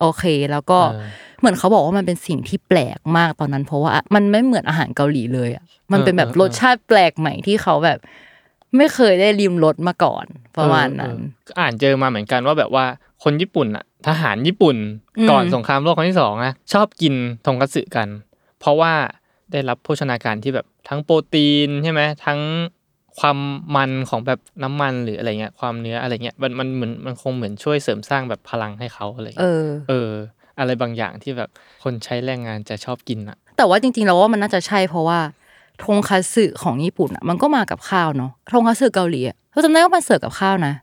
[0.00, 1.04] โอเค แล้วก็เออ
[1.40, 7.98] เหมือนเขาบอกว่ามันเป็นสิ่งที่แปลกมากตอนนั้น เพราะว่ามันไม่เหมือนอาหารเกาหลีเลยอะ มันเป็นแบบเออเออรสชาติแปลกใหม่ที่เขาแบบ
[8.76, 12.84] ไม่เคยได้ริมรสมาก่อนประมาณนั้นเออเอออ่านเจอมาเหมือนกันว่าแบบว่า
[13.24, 14.76] คนญี่ปุ่นอะทหารญี่ปุ่น
[15.18, 17.14] อืมก่อนสงครามโลกครั้งที่สองนะชอบกิน
[17.46, 18.08] ทงคัตสึกัน
[18.64, 18.92] เพราะว่า
[19.52, 22.40] ได้รับโภชนาการที่แบบทั้งโปรตีนใช่ไหมทั้ง
[23.18, 23.38] ความ
[23.76, 30.10] มันของแบบน้ำมันหรืออะไรเงี้ยความเนื้ออะไรเงี้ยมันมันเหมือนมันคงเหมือนช่วยเสริมสร้างแบบพลังให้เขาอะไรเอเงี้ยอเออ
[30.58, 31.50] อะไรบางอย่างที่แบบ
[31.82, 35.18] คนใช้แรงงานจะชอบกินอะแต่ว่าจริงๆเราว่ามันน่าจะใช่เพราะว่า
[35.84, 40.74] ทงคัตสึของญี่ปุ่นอะมันก็มากับข้าวเนาะทงคัตสึเกาหลีอะเราจำได้ว่ามันเสิร์ฟกับข้าวนะ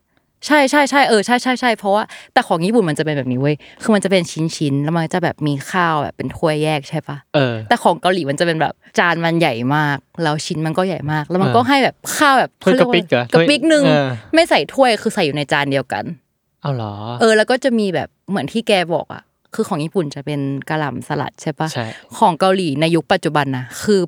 [0.45, 16.03] ใช่ใช่ใช่เออใช่ใช่ใช่เพราะว่าแต่ของญี่ปุ่นมันจะเป็นแบบนี้เว้ยคือมันจะเป็นชิ้นชิ้นๆแล้วมันจะแบบมีข้าวแบบเป็นถ้วยแยกใช่ปะเออแต่ของเกาหลีมันจะเป็นแบบจานมันใหญ่มาก แล้วชิ้นมันก็ใหญ่มาก แล้วมันก็เออให้แบบข้าวแบบถ้วยกระปิกเหรอกระปิกหนึ่งเออไม่ใส่ถ้วยคือใส่อยู่ในจานเดียวกัน
[16.61, 19.23] เอาเหรอ เออแล้วก็จะมีแบบเหมือนที่แกบอกอะ
[19.55, 21.85] คือของญี่ปุ่นจะเป็นกะหล่ำสลัดใช่ปะใช่
[22.17, 24.01] ของเกาหลีในยุคปัจจุบันนะคือ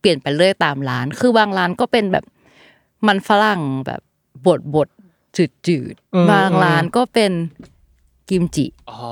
[0.00, 2.24] เปลี่ยนไปเรื่อยตามร้าน คือบางร้านก็เป็นแบบ
[3.06, 4.00] มันฝรั่งแบบ
[4.46, 4.88] บดบด
[5.36, 7.32] จืดจืดๆอืมบางร้านก็เป็น
[8.30, 9.04] กิมจิอ๋อ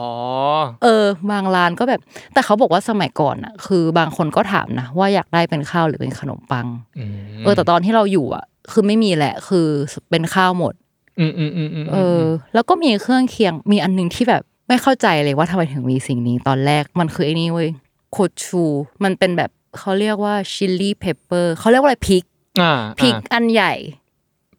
[0.83, 2.01] เออ บางร้านก็แบบ
[2.33, 6.67] แต่เขาบอกว่าสมัยก่อนอะ คือบางคนก็ถามนะว่าอยากได้เป็นข้าวหรือเป็นขนมปัง
[6.99, 7.05] อื
[7.41, 9.69] มเออแต่ตอนที่เราอยู่อะ คือไม่มีแหละ คือ
[10.11, 10.75] เป็นข้าวหมด
[11.21, 12.23] อืมอืมอืมอืมเออ
[12.55, 17.71] แล้วก็มีเครื่องเคียงมีอันหนึงที่แบบไม่เข้าใจเลยว่าทำไมถึงมีสิ่งนี้ตอนแรกมันคือไอ้นี่เว้ย
[18.13, 18.65] โคชู
[19.05, 22.25] มันเป็นแบบเขาเรียกว่า chili pepper เขาเรียกว่าอะไรพริก
[22.61, 23.75] อ่าพริกอ่าอันใหญ่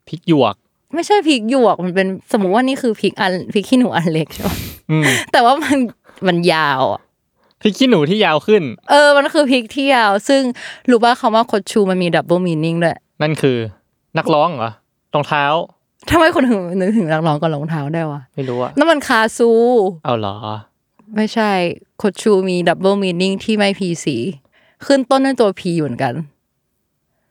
[0.08, 0.56] พริกหยวก
[0.96, 4.56] ไม่ใช่พริกหยวกมันเป็นสมมติว่านี่คือพริกอันพริกขี้หนูอันเล็กใช่ปะ
[4.92, 5.78] อืมแต่ว่ามัน
[6.28, 7.02] มันยาวอะ
[7.62, 10.42] พริกขี้หนูที่ยาวขึ้น เออ มันคือพริกที่ยาว ซึ่ง
[10.90, 13.58] รู้ป่ะคำว่าโคชูมันมี double meaning ด้วย นั่นคือ
[14.18, 14.72] นักร้องเหรอ
[15.14, 15.46] รองเท้า
[16.10, 19.50] ทำไมคนถึงนึกถึงนักร้องกับรองเท้าได้วะไม่รู้อะนั่นมันคาซู
[20.06, 20.36] เอาเหรอ
[21.16, 21.52] ไม่ใช่
[21.98, 24.18] โคชูมี double meaning ที่ไม่ PC
[24.86, 26.14] ขึ้นต้นด้วยตัว P เหมือนกัน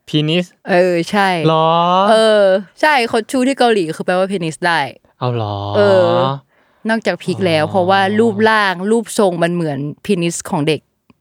[0.08, 1.68] penis เออใช่เหรอ
[2.10, 2.44] เออ
[2.80, 4.80] ใช่โคชูที่เกาหลีคือแปลว่า penis ได้
[5.18, 6.08] เอาเหรอ เออ
[6.88, 10.80] นอกจากพริกแล้วอ๋อเพราะว่ารูปร่างรูปทรงมันเหมือน penis ของเด็ก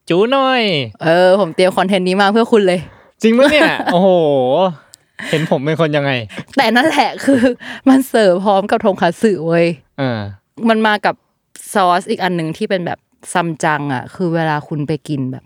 [0.09, 0.63] จู๋น้อย
[1.03, 2.79] เออ ผมเตรียม content นี้มาเพื่อคุณเลย
[3.21, 4.09] จริงปะเนี่ย โอ้โห
[5.29, 6.11] เห็นผมเป็นคนยังไง
[6.57, 7.41] แต่นั่นแหละคือ
[7.89, 9.65] มันเสิร์ฟพร้อมกับทงคัตสึเว้ย
[9.99, 10.19] เออ
[10.69, 11.15] มันมากับ
[11.73, 12.99] ซอสอีกอันหนึ่งที่เป็นแบบ
[13.33, 15.43] ซัมจังอะ คือเวลาคุณไปกินแบบ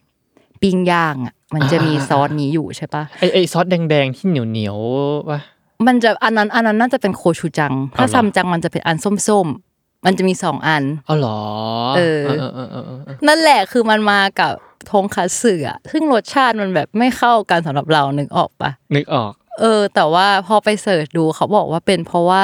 [0.61, 5.39] ปิ้งย่างอะ มันจะมีซอสนี้อยู่ใช่ปะไอไอซอสแดงๆที่เหนียวเหนียวๆวะ
[5.87, 11.39] มันจะอันนั้นอันนั้นน่าจะเป็นโคชูจัง ถ้าเอาเหรอซัมจังมันจะเป็นอันส้มๆมันจะมีสองอันเอาเหรอ
[11.97, 14.53] เออเออเออเออเออเออนั่นแหละคือมันมากับ
[14.91, 19.31] ทงคัตสึอะซึ่งรสชาติมันแบบไม่เข้ากันสำหรับเรานึกออกปะนึกออก
[19.61, 22.41] เออ แต่ว่าพอไป search ดูเขาบอกว่าเป็นเพราะว่า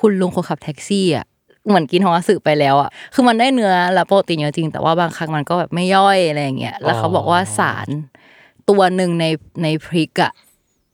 [0.00, 1.26] คุณลุงคนขับแท็กซี่อะ
[1.68, 7.88] เหมือนกินทงคัตสึไปแล้วอะ คือมันได้เนื้อและโปรตีนเยอะจริง แต่ว่าบางครั้งมันก็แบบไม่ย่อยอะไรอย่างเงี้ย แล้วเขาบอกว่าสาร
[8.70, 9.26] ตัวหนึ่งใน
[9.62, 10.32] ในพริกอะ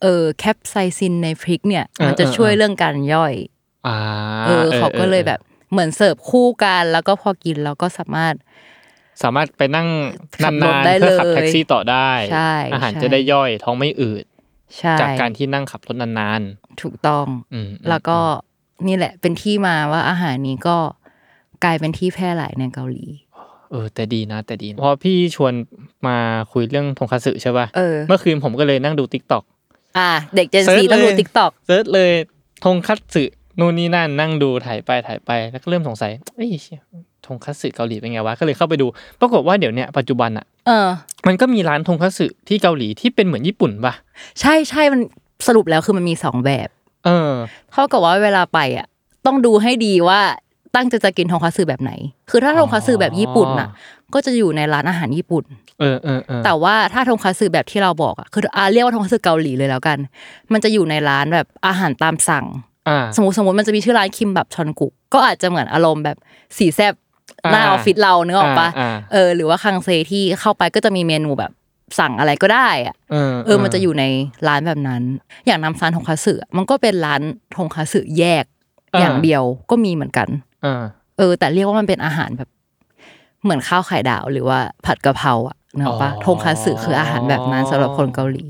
[0.02, 3.34] เออ capsaicin ในพริกเนี่ย มันจะช่วยเรื่องการย่อย
[3.86, 3.96] อ่า
[4.46, 8.34] เออเขาก็เลยแบบเหมือนเสิร์ฟคู่กัน แล้วก็พอกินแล้วก็สามารถ
[9.22, 9.88] สามารถไปนั่ง
[10.44, 14.24] ขับรถนานได้ๆเพื่อขับเลยแท็กซี่ต่อได้ใช่อาหารใช่จะได้ย่อยท้องไม่อืด
[14.78, 16.40] ใช่จากการที่นั่งขับรถนาน
[16.82, 18.18] ถูกต้องๆอืมแล้วก็
[18.86, 20.76] นี่แหละเป็นที่มาว่าอาหารนี้ก็
[21.64, 23.06] กลายเป็นที่แพร่หลายในเกาหลี
[23.70, 25.52] เออแต่ดีนะแต่ดีนะพอพี่ชวน
[26.06, 26.16] มา
[26.52, 29.44] คุยเรื่องทงคัตสึใช่ป่ะเออ เมื่อคืนผมก็เลยนั่งดูติ๊กต็อก
[29.98, 32.10] อะเด็ก Gen Z search ต้องดูเลยติ๊กต็อก search เลย
[32.64, 33.24] ทงคัตสึ
[33.58, 36.80] นู่นนี่นั่นนั่งดูถ่ายไปถ่ายไปแล้วก็เริ่มสงสัยเอ้ยเชี่ย
[37.26, 38.86] ทงคัตสึเกาหลีเป็นไงวะก็เลยเข้าไปดู
[39.20, 40.88] ปรากฏว่าเดี๋ยวเนี้ยปัจจุบันอะเออ
[41.26, 43.94] มันก็มีร้านทงคัตสึที่เกาหลีที่เป็นเหมือนญี่ปุ่นป่ะ
[44.40, 45.00] ใช่ใช่มัน
[45.46, 46.68] สรุปแล้วคือมันมีสองแบบ
[47.06, 47.32] เออ
[47.72, 48.86] เท่ากับว่าเวลาไปอะ
[49.26, 50.20] ต้องดูให้ดีว่า
[50.76, 51.92] ตั้งใจจะกินทงคัตสึแบบไหน
[52.30, 53.68] คือถ้าทงคัตสึแบบญี่ปุ่นน่ะ
[54.14, 55.44] ก็จะอยู่ในร้านอาหารญี่ปุ่น
[55.80, 59.98] เออเออเออแต่ว่าถ้าทงคัตสึแบบที่เราบอกอะคืออาเรียกว่าทงคัตสึเกาหลีเลยแล้วกัน
[60.52, 62.46] มันจะอยู่ในร้านแบบอาหารตามสั่ง
[62.88, 66.16] อ่าสมมติสมมติมันจะมีชื่อร้านคิมแบบชอนกุกก็อาจจะเหมือนอารมณ์แบบ
[66.58, 66.94] สีแซบ
[67.52, 71.52] หน้าออ่าอฟฟิศเราเนื้อออกปะอ่าเออหรือว่าคังเซที่เข้าไปก็จะมีเมนูแบบ
[71.98, 74.04] สั่งอะไรก็ได้อะเออเออมันจะอยู่ใน
[74.48, 75.02] ร้านแบบนั้น
[75.46, 77.22] อย่างน้ำซานทงคัตสึอะมันก็เป็นร้าน
[77.56, 78.44] ทงคัตสึแยก
[79.00, 80.55] อย่างเดียวก็มีเหมือนกันอ่า
[81.18, 82.48] เออ แต่เรียกว่ามันเป็นอาหารแบบ
[83.42, 88.46] เหมือนข้าวไข่ดาว หรือว่าผัดกะเพราอะเนกอะปะทงคัตสึคืออาหารแบบนั้นสำหรับคนเกาหลี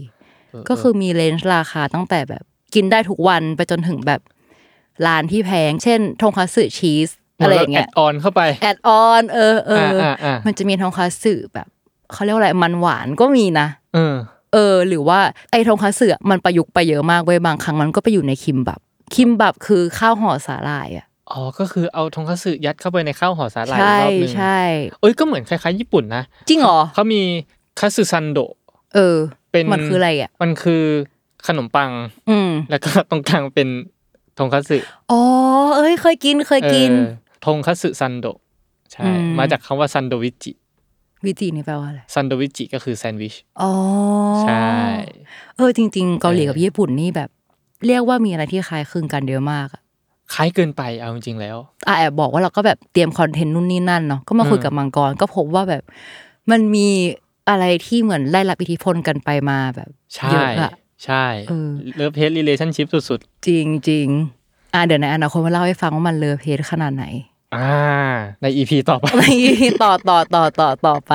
[0.68, 4.20] ก็คือมีเลนส์ราคาตั้งแต่แบบกินได้ทุกวันไปจนถึงแบบ
[5.06, 11.68] ร้านที่แพง เช่นทงคัตสึชีสอะไรอย่างเงี้ย add-on เข้าไป add-on เออเออออ่าอ่ามันจะมีทงคัตสึแบบ
[12.12, 14.14] เขาเรียกว่าอะไรมันหวานก็มีนะเออ
[14.52, 15.18] เออ หรือว่า
[15.50, 18.80] ไอ้ทงคัตสึอะมันประยุกต์ไปเยอะมากเว้ยบางครั้งมันก็ไปอยู่ในคิมบับ
[19.14, 24.60] คิมบับคือข้าวห่อสาหร่ายอะ อ๋อ ก็คือเอาทงคัตสึยัดเข้าไปในข้าวห่อสาหร่ายใช่อีกรอบหนึงใช่
[25.00, 27.22] เอ้ยก็เหมือนคล้ายๆญี่ปุ่นนะจริงเหรอเขามี
[27.80, 28.52] คัตสึซันโดะ
[28.94, 29.16] เออ
[29.50, 30.82] เป็นมันคืออะไรอะ มันคือ
[31.46, 31.90] ขนมปัง
[32.30, 33.68] อืมแล้วก็ตรงกลางเป็น
[34.38, 34.78] ทงคัตสึ
[35.10, 35.22] อ๋อ
[35.76, 38.38] เอ้ย เคยกินเคยกินเออ๋อ ทงคัตสึ サンド
[38.92, 40.52] ใช่อืมมาจากคำว่าサンドウィッチ
[41.24, 43.72] ウィッチ นี่แปลว่าอะไรサンドウィッチ ก็คือแซนด์วิชอ๋อ
[44.42, 44.68] ใช่
[45.56, 47.30] เออจริง ๆ เกาหลีกับเออญี่ปุ่นนี่แบบ
[47.86, 49.82] เรียกว่ามีอะไรที่คล้ายคลึงกันเยอะมากอะ
[50.34, 55.82] คล้ายเกินไปเอาจริงๆแล้วอะแอบบอกว่าเราก็แบบเตรียม content นู่นนี่นั่นเนาะก็มาคุยอืมกับมังกรก็พบว่าแบบ
[56.50, 56.88] มันมี
[57.48, 60.72] อะไรที่เหมือนได้รับอิทธิพลกันไปมาแบบใช่เยอะอะ
[61.04, 64.08] ใช่เออ love-hate relationship สุดจริงจริง
[64.74, 67.04] อ่าเดี๋ยวในอนาคตมาเล่าให้ฟังว่ามัน love-hate ขนาดไหน
[67.54, 67.68] อ่า
[68.42, 69.24] ใน EP ต่อไปใน
[69.82, 71.12] ต่อต่อต่อต่อต่อไป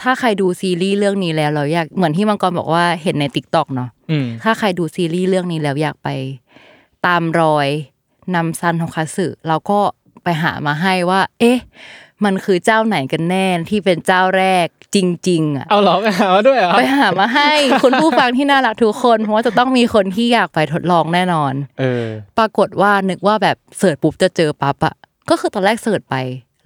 [0.00, 6.08] ถ้าใครดูซีรีส์เรื่องนี้แล้วเราอยากเหมือนที่มังกรบอกว่าเห็นใน TikTok เนาะอืมถ้าใครดูซีรีส์เรื่องนี้แล้วอยากไป
[7.06, 7.68] ตามรอย
[8.34, 9.78] นัมซันทงคัตสึเราก็
[10.24, 11.58] ไปหามาให้ว่า เอ๊ะ
[12.24, 17.50] มันคือเจ้าไหนกันแน่ที่เป็นเจ้าแรกจริง ๆอะเอาเหรอไปหามาด้วยเหรอไปหามาให้
[17.82, 22.06] คุณผู้ฟังที่น่ารักทุกคนเพราะว่าจะต้องมีคนที่อยากไปทดลองแน่นอน เออ
[22.38, 24.94] ปรากฏว่านึกว่าแบบ search ปุ๊บจะเจอปั๊บอะ
[25.30, 26.14] ก็คือตอนแรก search ไป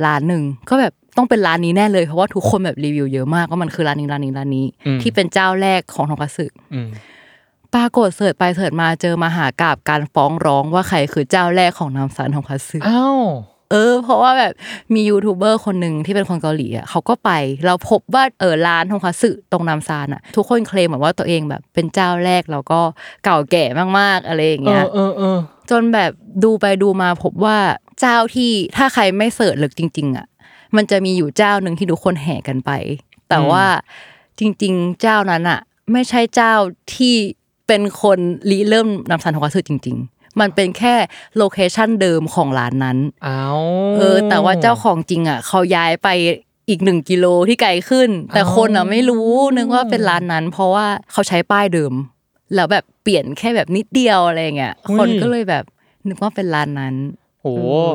[0.07, 6.89] ร้านหนึ่งก็แบบต้องเป็นร้านนี้แน่เลยเพราะว่าทุกคนแบบรีวิวเยอะมากว่ามันคือร้านนี้ร้านนี้ร้านนี้อืมที่เป็นเจ้าแรกของทงคัตสึอืม
[7.75, 13.21] ปรากฏ search ไป search มาเจอมหากาพย์การฟ้องร้องว่าใครคือเจ้าแรกของนัมซันทงคัตสึอ้าว
[13.71, 14.53] เออ เพราะว่าแบบ
[14.95, 17.31] มียูทูบเบอร์คนหนึ่งที่เป็นคนเกาหลีอะเขาก็ไป
[17.67, 22.81] เราพบว่าเออร้านทงคัตสึตรงน้ำซานอะ ทุกคนเคลมเหมือนว่าตัวเองแบบเป็นเจ้าแรกแล้วก็
[23.25, 23.65] เก่าแก่
[23.99, 25.39] มากๆอะไรอย่างเอเงี้ยอเออเออ
[25.71, 26.11] จนแบบ
[26.45, 27.59] ดูไปดูมาพบว่า
[28.01, 30.27] เจ้าที่ถ้าใครไม่เสิร์ชลึกจริง ๆ อะ
[30.77, 32.71] มันจะมีอยู่เจ้าหนึ่งที่ทุกคนแห่กันไป
[33.29, 33.65] แต่ว่า
[34.39, 35.61] จริง ๆ เจ้านั้นอะ
[35.93, 36.55] ไม่ใช่เจ้า
[36.95, 37.17] ที่
[37.69, 38.19] เป็นคน
[38.51, 40.95] ริเริ่มนำสันทงคัตสึจริง ๆ มันเป็นแค่
[41.37, 43.45] โลเคชันเดิมของร้านนั้นเอา
[43.99, 46.09] เออ แต่ว่าเจ้าของจริงอะเขาย้ายไป
[46.69, 51.93] อีกหนึ่งกิโลที่ไกลขึ้น แต่คนอะไม่รู้นึกว่าเป็นร้านนั้น เพราะว่าเขาใช้ป้ายเดิม
[52.55, 55.65] แล้วแบบเปลี่ยนแค่แบบนิดเดียวอะไรเงี้ยคนก็เลยแบบ
[56.09, 56.95] นึกว่าเป็นร้านนั้น
[57.43, 57.63] โอ้เอ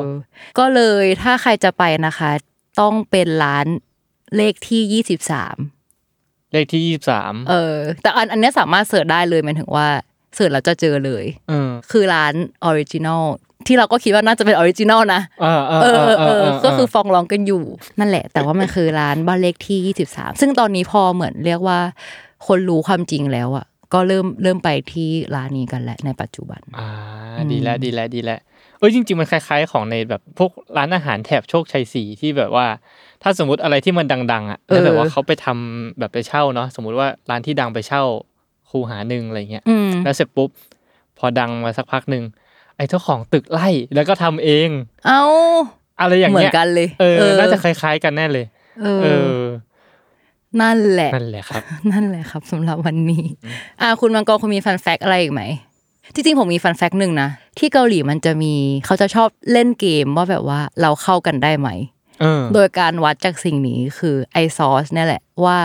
[0.58, 2.30] ก็เลยถ้าใครจะไปนะคะ
[2.80, 3.66] ต้องเป็นร้าน
[4.36, 5.56] เลขที่ยี่สิบสาม
[6.54, 9.88] เลขที่ยี่สิบสามเออ แต่อันอันเนี้ยสามารถเสิร์ชได้เลยหมายถึงว่า
[10.34, 13.24] search แล้วจะเจอเลยเออคือร้าน original
[13.66, 17.62] ที่เราก็คิดว่าน่าจะเป็น original นะเออเออเออเออเออก็คือฟ้องร้องกันอยู่
[17.98, 21.78] นั่นแหละ แต่ว่ามันคือร้านบ้านเลขที่ 23 ซึ่งตอนนี้พอเหมือนเรียกว่า
[22.46, 26.88] คนรู้ความจริงแล้วอะ ก็เริ่มเริ่มไปที่ร้านนี้กันแล้วในปัจจุบัน อ่า
[27.52, 28.40] ดีแล้วดีแล้วดีแล้ว
[28.78, 32.66] เอ้ยจริง ๆ มันคล้าย ๆ ของในแบบพวกร้านอาหารแถบโชคชัยสี่ที่แบบว่า
[33.26, 38.02] ถ้าสมมติอะไรที่มันดัง ๆ อะแล้วแบบว่าเขาไปทำแบบไปเช่าเนาะสมมุติว่าร้านที่ดังไปเช่า
[38.70, 40.50] คูหาหนึ่งอะไรเงี้ยอืมแล้วเสร็จปุ๊บ
[41.18, 42.24] พอดังมาสักพักหนึ่ง
[42.76, 44.68] ไอ้เจ้าของตึกไล่แล้วก็ทำเอง
[45.06, 45.22] เอา
[46.00, 48.46] อะไรอย่างเหมือเงี้นยกันเลย เออ น่าจะคล้ายๆกันแน่เลย
[48.82, 49.44] เอเอออ
[50.60, 53.24] นั่นแหละ นั่นแหละครับ นั่นแหละครับสำหรับวันนี้
[53.80, 55.42] อ่า คุณมังกรคุณมีฟันแฟกอะไรอีกไหม
[56.14, 58.54] จริงๆผมมีฟันแฟกหนึ่งนะที่เกาหลีมันจะมี
[58.86, 61.93] เขาจะชอบเล่นเกมว่าแบบว่าเราเข้ากันได้ไหมเออ
[62.54, 65.58] โดยการวัดจากสิ่งนี้คือไอซอสเนี่ยแหละว่า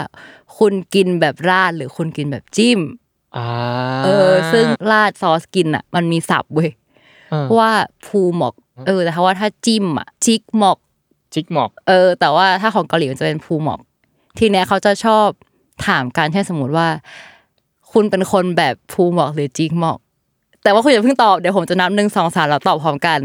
[0.57, 2.79] คุณกินแบบราดหรือคุณกินแบบจิ้ม
[3.37, 3.47] อ่า
[4.05, 6.71] เออ ซึ่งราดซอสกินอะ มันมีศัพท์เว้ย
[7.31, 7.71] เออว่า
[8.05, 8.55] พูหมอก
[8.87, 10.77] เออแต่ถ้าว่าถ้าจิ้มอะจิกหมอก
[11.33, 13.79] จิกหมอกเออ แต่ว่าถ้าของเกาหลีมันจะเป็นพูหมอก
[14.39, 15.27] ทีเนี้ยเขาจะชอบ
[15.87, 16.87] ถามการเช่นสมมติว่า
[17.91, 19.99] คุณเป็นคนแบบพูหมอกหรือจิกหมอก
[20.63, 23.19] แต่ว่าคุณอย่าเพิ่งตอบเดี๋ยวผมจะนับหนึ่งสองสามแล้วตอบพร้อมกัน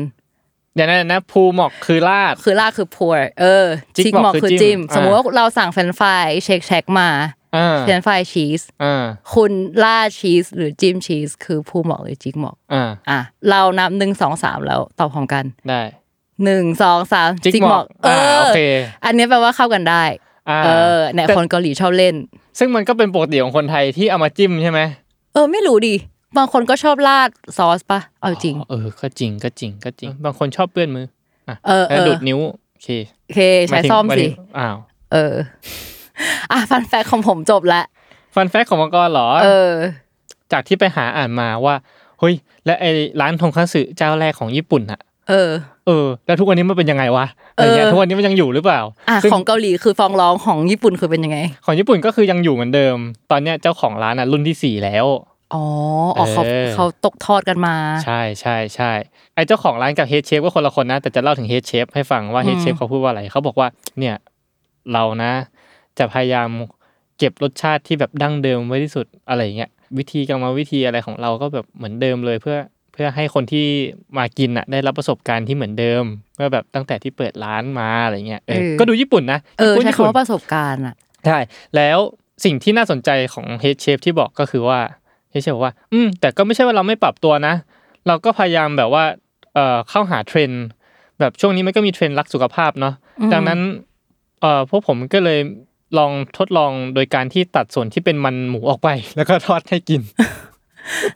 [0.75, 3.07] เดี๋ยวนะนะภูหมอกคือลาดคือราดคือพู
[3.41, 7.09] เออจิกจิกหมอกหมอกคือคือจิ้จิ้มมอ่าสมมุติว่าเราสั่งเฟรนช์ฟรายเช็คเช็คมา
[7.57, 9.53] อ่าเฟรนช์ฟรายชีสอ่าคุณ
[9.85, 15.83] ราดชีสหรือจิ้มชีสคือพูหมอกหรือจิกหมอกอ่าอะเรานับหนึ่งสองสามแล้วตอบพร้อมกันได้
[16.45, 18.61] หนึ่งสองสามจิกหมอกเออ่าอโอเค
[19.05, 20.05] อันนี้แปลว่าเข้ากันได้
[20.51, 22.15] อ่าเออเนี่ยแต่คนเกาหลีชอบเล่น
[22.59, 24.81] ซึ่งมันก็เป็นปกติของคนไทยที่เอามาจิ้มใช่ไหม
[25.35, 25.95] เออไม่รู้ดิ
[26.37, 31.07] บางคนก็ชอบราดซอสปะเอาจริงอ๋อเออ ก็จริงก็จริงก็จริง บางคนชอบเปื้อนมือ
[31.49, 32.39] อะเออแล้วเออดูดนิ้ว
[32.73, 32.89] โอเค
[33.27, 34.77] โอเคใช้ซ่อมหายสิถึงอ้าว
[35.13, 35.35] เออ
[36.53, 37.83] อะฟันแฟกของผมจบละ
[38.35, 39.73] ฟันแฟกของมังกรเหรอ เออ
[40.53, 41.75] จากที่ไปหาอ่านมาว่า
[42.21, 42.35] เฮ้ย
[42.67, 45.51] และไอ้ร้านทงคัตสึเจ้าแรกของญี่ปุ่นอะเออ
[45.87, 52.97] เออ แล้วทุกวันนี้มันเป็นยังไงวะอะไรเงี้ยเออทุกวันนี้มันยังอยู่หรือเปล่าอะซึ่งของเกาหลีคือฟ้องร้องของญี่ปุ่นคือเป็นยังไง ของญี่ปุ่นก็คือยังอยู่เหมือนเดิม
[53.31, 55.07] ตอนเนี้ยเจ้าของร้านอะรุ่นที่สี่แล้ว
[55.55, 55.65] อ๋อ
[56.17, 58.93] อ๋อเขาเออ เขาตกทอดกันมา ใช่ใช่ใช่
[59.35, 64.17] ไอ้เจ้าของร้านกับเฮดเชฟก็คนละคนนะ แต่จะเล่าถึงเฮดเชฟให้ฟังว่าเฮดเชฟเขาพูดว่าอะไรเขาบอกว่าเนี่ย
[64.93, 65.33] เรานะ
[65.99, 66.49] จะพยายาม
[67.19, 72.59] เก็บรสชาติที่แบบดั้งเดิมไว้ที่สุดอะไรเงี้ยวิธีกรรมวิธีอะไรของเราก็แบบเหมือนเดิมเลยเพื่อ
[72.93, 73.67] เพื่อให้คนที่
[74.19, 76.05] มากินอะได้รับประสบการณ์ที่เหมือนเดิม
[76.37, 80.95] เมื่อแบบตั้งแต่ที่เปิดร้านมาอะไรเงี้ยเออเออ ก็ดูญี่ปุ่นนะเออพูดใช้ญี่ปุ่น คำว่าประสบการณ์อะ
[81.27, 81.39] ใช่
[81.77, 81.99] แล้ว
[82.45, 84.79] สิ่งที่น่าสนใจของ head chef ที่บอกก็คือว่า
[85.35, 87.55] head chef บอกว่า อืมแต่ก็ไม่ใช่ว่าเราไม่ปรับตัวนะ
[88.07, 89.05] เราก็พยายามแบบว่า
[89.55, 90.65] เอ่อเข้าหาเทรนด์
[91.21, 93.61] แบบช่วงนี้มันก็มีเทรนด์รักสุขภาพเนาะอืมดังนั้น
[94.41, 95.41] เอ่อพวกผมก็เลย
[95.99, 100.01] ลองทดลองโดยการที่ตัดส่วนที่เป็นมันหมูออกไป แล้วก็ทอดให้กิน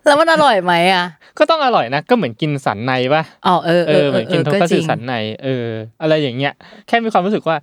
[0.06, 1.04] แล้วมันอร่อยไหมอะ
[1.38, 5.66] ก็ต้องอร่อยนะ ก็เหมือนกินสันในปะอ๋อเออเอเอออเหเอมืออนเอกินอทงก็คัตจสึริงสันในเออ
[6.02, 6.54] อะไรอย่างเงี้ย
[6.86, 7.56] แค่มีความรู้สึกว่า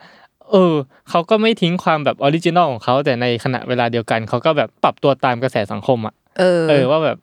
[0.51, 0.73] เออ
[1.09, 7.17] เขาก็ไม่ทิ้งความแบบ original ของเขาแต่ในขณะเวลาเดียวกันเขาก็แบบปรับตัวตามกระแสสังคมอะ เออเออว่าแบบ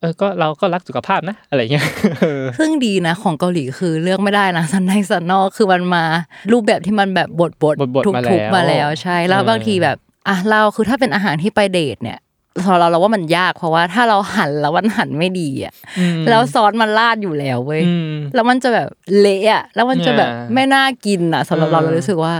[0.00, 1.86] เออก็เราก็รักสุขภาพนะ อะไรเงี้ย
[2.20, 6.04] เออซึ่งดีนะ ของเกาหลีคือเลือกไม่ได้นะสันในสันนอกคือมันมา
[6.52, 9.96] รูปแบบที่มันแบบบดบดบดๆทุกมาทุกแล้วมาแล้วใช่แล้วเออบางทีแบบ
[10.28, 12.18] อะเราคือถ้าเป็นอาหารที่ไปเดทเนี่ย
[12.64, 18.88] สำหรับเราเราว่ามันยากเพราะว่าถ้าเราหั่นแล้วมันหั่นไม่ดีอะอืมแล้วซอสมันราดอยู่แล้วเว้ยอืมแล้วมันจะแบบ
[19.20, 22.34] เละอะแล้วมันจะแบบอ่าไม่น่ากินอะสำหรับเราเออเรารู้สึกว่า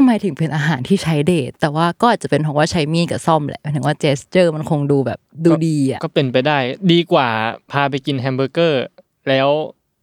[0.00, 6.58] ทำไมถึงเป็นอาหารที่ใช้เดท แต่ว่าก็อาจจะเป็นเพราะว่าใช้มีดกับส้อมแหละหมายถึงว่า gesture มันคงดูแบบดูดีอะก็เป็นไปได้
[6.92, 7.28] ดีกว่า
[7.70, 8.82] พาไปกินแฮมเบอร์เกอร์
[9.28, 9.48] แล้ว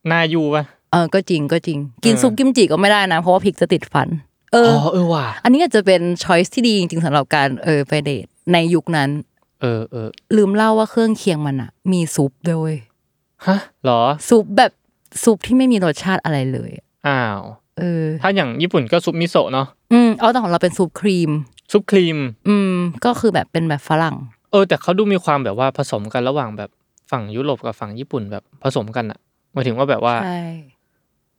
[0.07, 4.07] หน้ายูปะเออก็จริงก็จริง กินเออซุปกิมจิก็ไม่ได้นะ เพราะว่าพริกจะติดฟัน
[4.53, 9.09] เออ๋ออเออว่ะอันนี้อาจจะเป็น choice ที่ดีจริงๆสำหรับการเออไปเดทในยุคนั้น
[9.61, 12.77] เออเออลืมเล่าว่าเครื่องเคียงมันอะมีซุปด้วยเวย
[13.45, 14.71] ฮะเหรอ ซุปแบบ
[15.23, 17.39] ซุปที่ไม่มีรสชาติอะไรเลยอะอ้าว
[17.79, 21.31] เออถ้าอย่างญี่ปุ่นก็ซุปมิโซะเนาะอืมเอาแต่ของเราเป็นซุปครีม
[21.71, 22.17] ซุปครีม
[22.47, 24.15] อืม ก็คือแบบเป็นแบบฝรั่ง
[24.51, 26.69] เออ แต่เขาดูมีความแบบว่าผสมกันระหว่างแบบ
[27.11, 29.19] ฝั่งยุโรปกับฝั่งญี่ปุ่นแบบผสมกันอะ
[29.53, 30.41] หมายถึงว่าแบบว่าใช่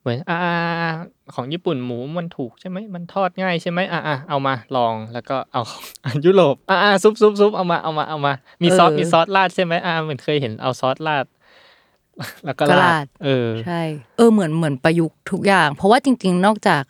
[0.00, 0.38] เหมือนอ่า
[1.34, 5.80] ของญี่ปุ่นหมูมันถูกใช่ไหมมันทอดง่ายใช่ไหมอ่าอ่าเอามาลองแล้วก็เอาขอ
[6.14, 8.32] งยุโรปอ่าอ่าซุปซุปซุปเอามาเอามาเอามา
[8.62, 11.24] มีซอสมีซอสราดใช่ไหมอ่าเหมือนเคยเห็นเอาซอสราด
[12.44, 13.80] แล้วก็ก็ราราดดเออ ใช่
[14.16, 16.82] เออ เหมือนเหมือนประยุกต์ทุกอย่าง เพราะว่าจริง ๆ นอกจาก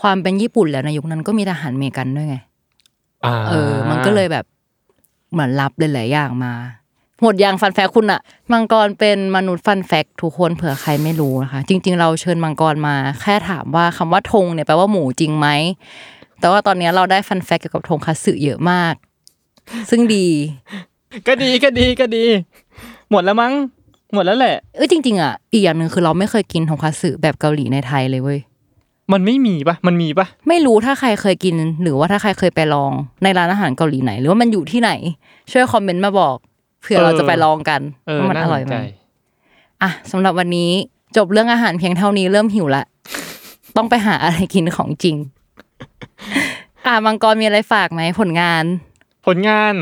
[0.00, 2.36] ความเป็นญี่ปุ่นแล้วในยุคนั้นก็มีทหารอเมริกันด้วยไง
[3.24, 4.44] อ่าเออ มันก็เลยแบบ
[5.32, 6.52] เหมือนรับหลายๆอย่างมา
[7.22, 8.20] หมดอย่างฟันแฟกคุณอะ
[8.52, 15.48] มังกรเป็นมนุษย์ฟันแฟกทุกคนเผื่อใครไม่รู้นะคะ จริง ๆ เราเชิญมังกรมา แค่ถามว่าคำว่าธงเนี่ยแปลว่าหมูจริงไหม
[16.40, 18.94] แต่ว่าตอนนี้เราได้ฟันแฟกเกี่ยวกับธงคัตสึเยอะมาก
[19.90, 20.26] ซึ่งดี
[21.28, 22.24] ก็ดีก็ดีก็ดี
[23.10, 23.52] หมดแล้วมั้ง
[24.14, 28.40] หมดแล้วแหละเออจริง ๆอะอีกอย่างหนึ่งคือเราไม่เคยกินทงคัตสึแบบเกาหลีในไทยเลยเว้ย
[29.12, 32.92] มันไม่มีปะมันมีปะไม่รู้ถ้าใครเคยกิน หรือว่าถ้าใครเคยไปลอง
[33.22, 34.90] ในร้านอาหารเกาหลีไหน หรือว่ามันอยู่ที่ไหน
[35.52, 36.36] ช่วยคอมเมนต์มาบอก
[36.82, 38.76] เผื่อเราจะไปลองกันเออว่ามันน่าอสร่อยนไหใจม
[39.82, 40.70] อะสำหรับวันนี้
[41.16, 42.84] จบเรื่องอาหารเพียงเท่านี้เริ่มหิวละ
[43.76, 45.16] ต้องไปหาอะไรกินของจริง
[46.86, 48.64] อะมังกรมีอะไรฝากไหมผลงาน
[49.26, 49.74] ผลงาน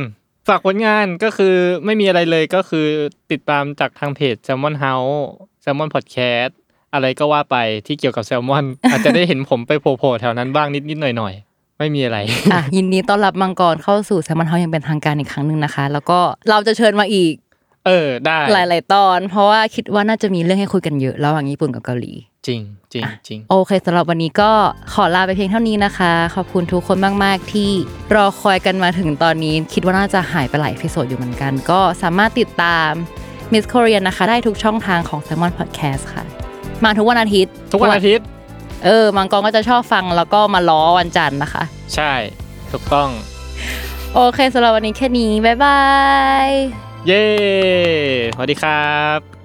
[0.48, 2.86] ฝากผลงานก็คือไม่มีอะไรเลยก็คือ
[3.32, 5.18] ติดตามจากทางเพจ Salmon House
[5.64, 6.52] Salmon Podcast
[6.94, 12.18] อะไรก็ว่าไปที่เกี่ยวกับแซลมอน อาจจะได้เห็นผมไปโผล่ๆแถวนั้นบ้างนิดๆหน่อยๆไม่มีอะไร
[12.52, 16.18] อะยินดีต้อนรับมังกรเข้าสู่แซมมอนเฮายังเป็นทางการอีกครั้งหนึ่งนะคะ แล้วก็
[16.50, 17.34] เราจะเชิญมาอีก
[17.86, 22.12] เออได้ หลาย ๆ ตอน เพราะว่าคิดว่าน่าจะมีเรื่องให้คุยกันเยอะระหว่างญี่ปุ่นกับเกาหลี
[22.46, 22.60] จริง
[22.92, 24.50] จริงจริงโอเคสำหรับวันนี้ก็
[24.92, 27.70] ขอลาไปเพียงเท่านี้นะคะ ขอบคุณทุกคนมาก ๆ ที่
[28.14, 32.90] รอคอยกันมาถึงตอนนี้ คิดว่าน่าจะหายไปหลาย episode อยู่เหมือนกัน ก็สามารถติดตาม
[33.52, 36.24] Miss Korean นะคะ ได้ทุกช่องทางของ Salmon Podcast ค่ะ
[36.84, 38.24] มาทุกวันอาทิตย์ ทุกวันอาทิตย์
[38.84, 41.62] เออ มังกรก็จะชอบฟังแล้วก็มาล้อวันจันทร์นะคะ
[41.94, 42.12] ใช่
[42.70, 43.08] ถูกต้อง
[44.14, 45.80] โอเคสำหรับวันนี้แค่นี้ บ๊ายบา
[46.46, 46.48] ย
[47.06, 47.24] เย้
[48.34, 49.35] สวัสดีครับ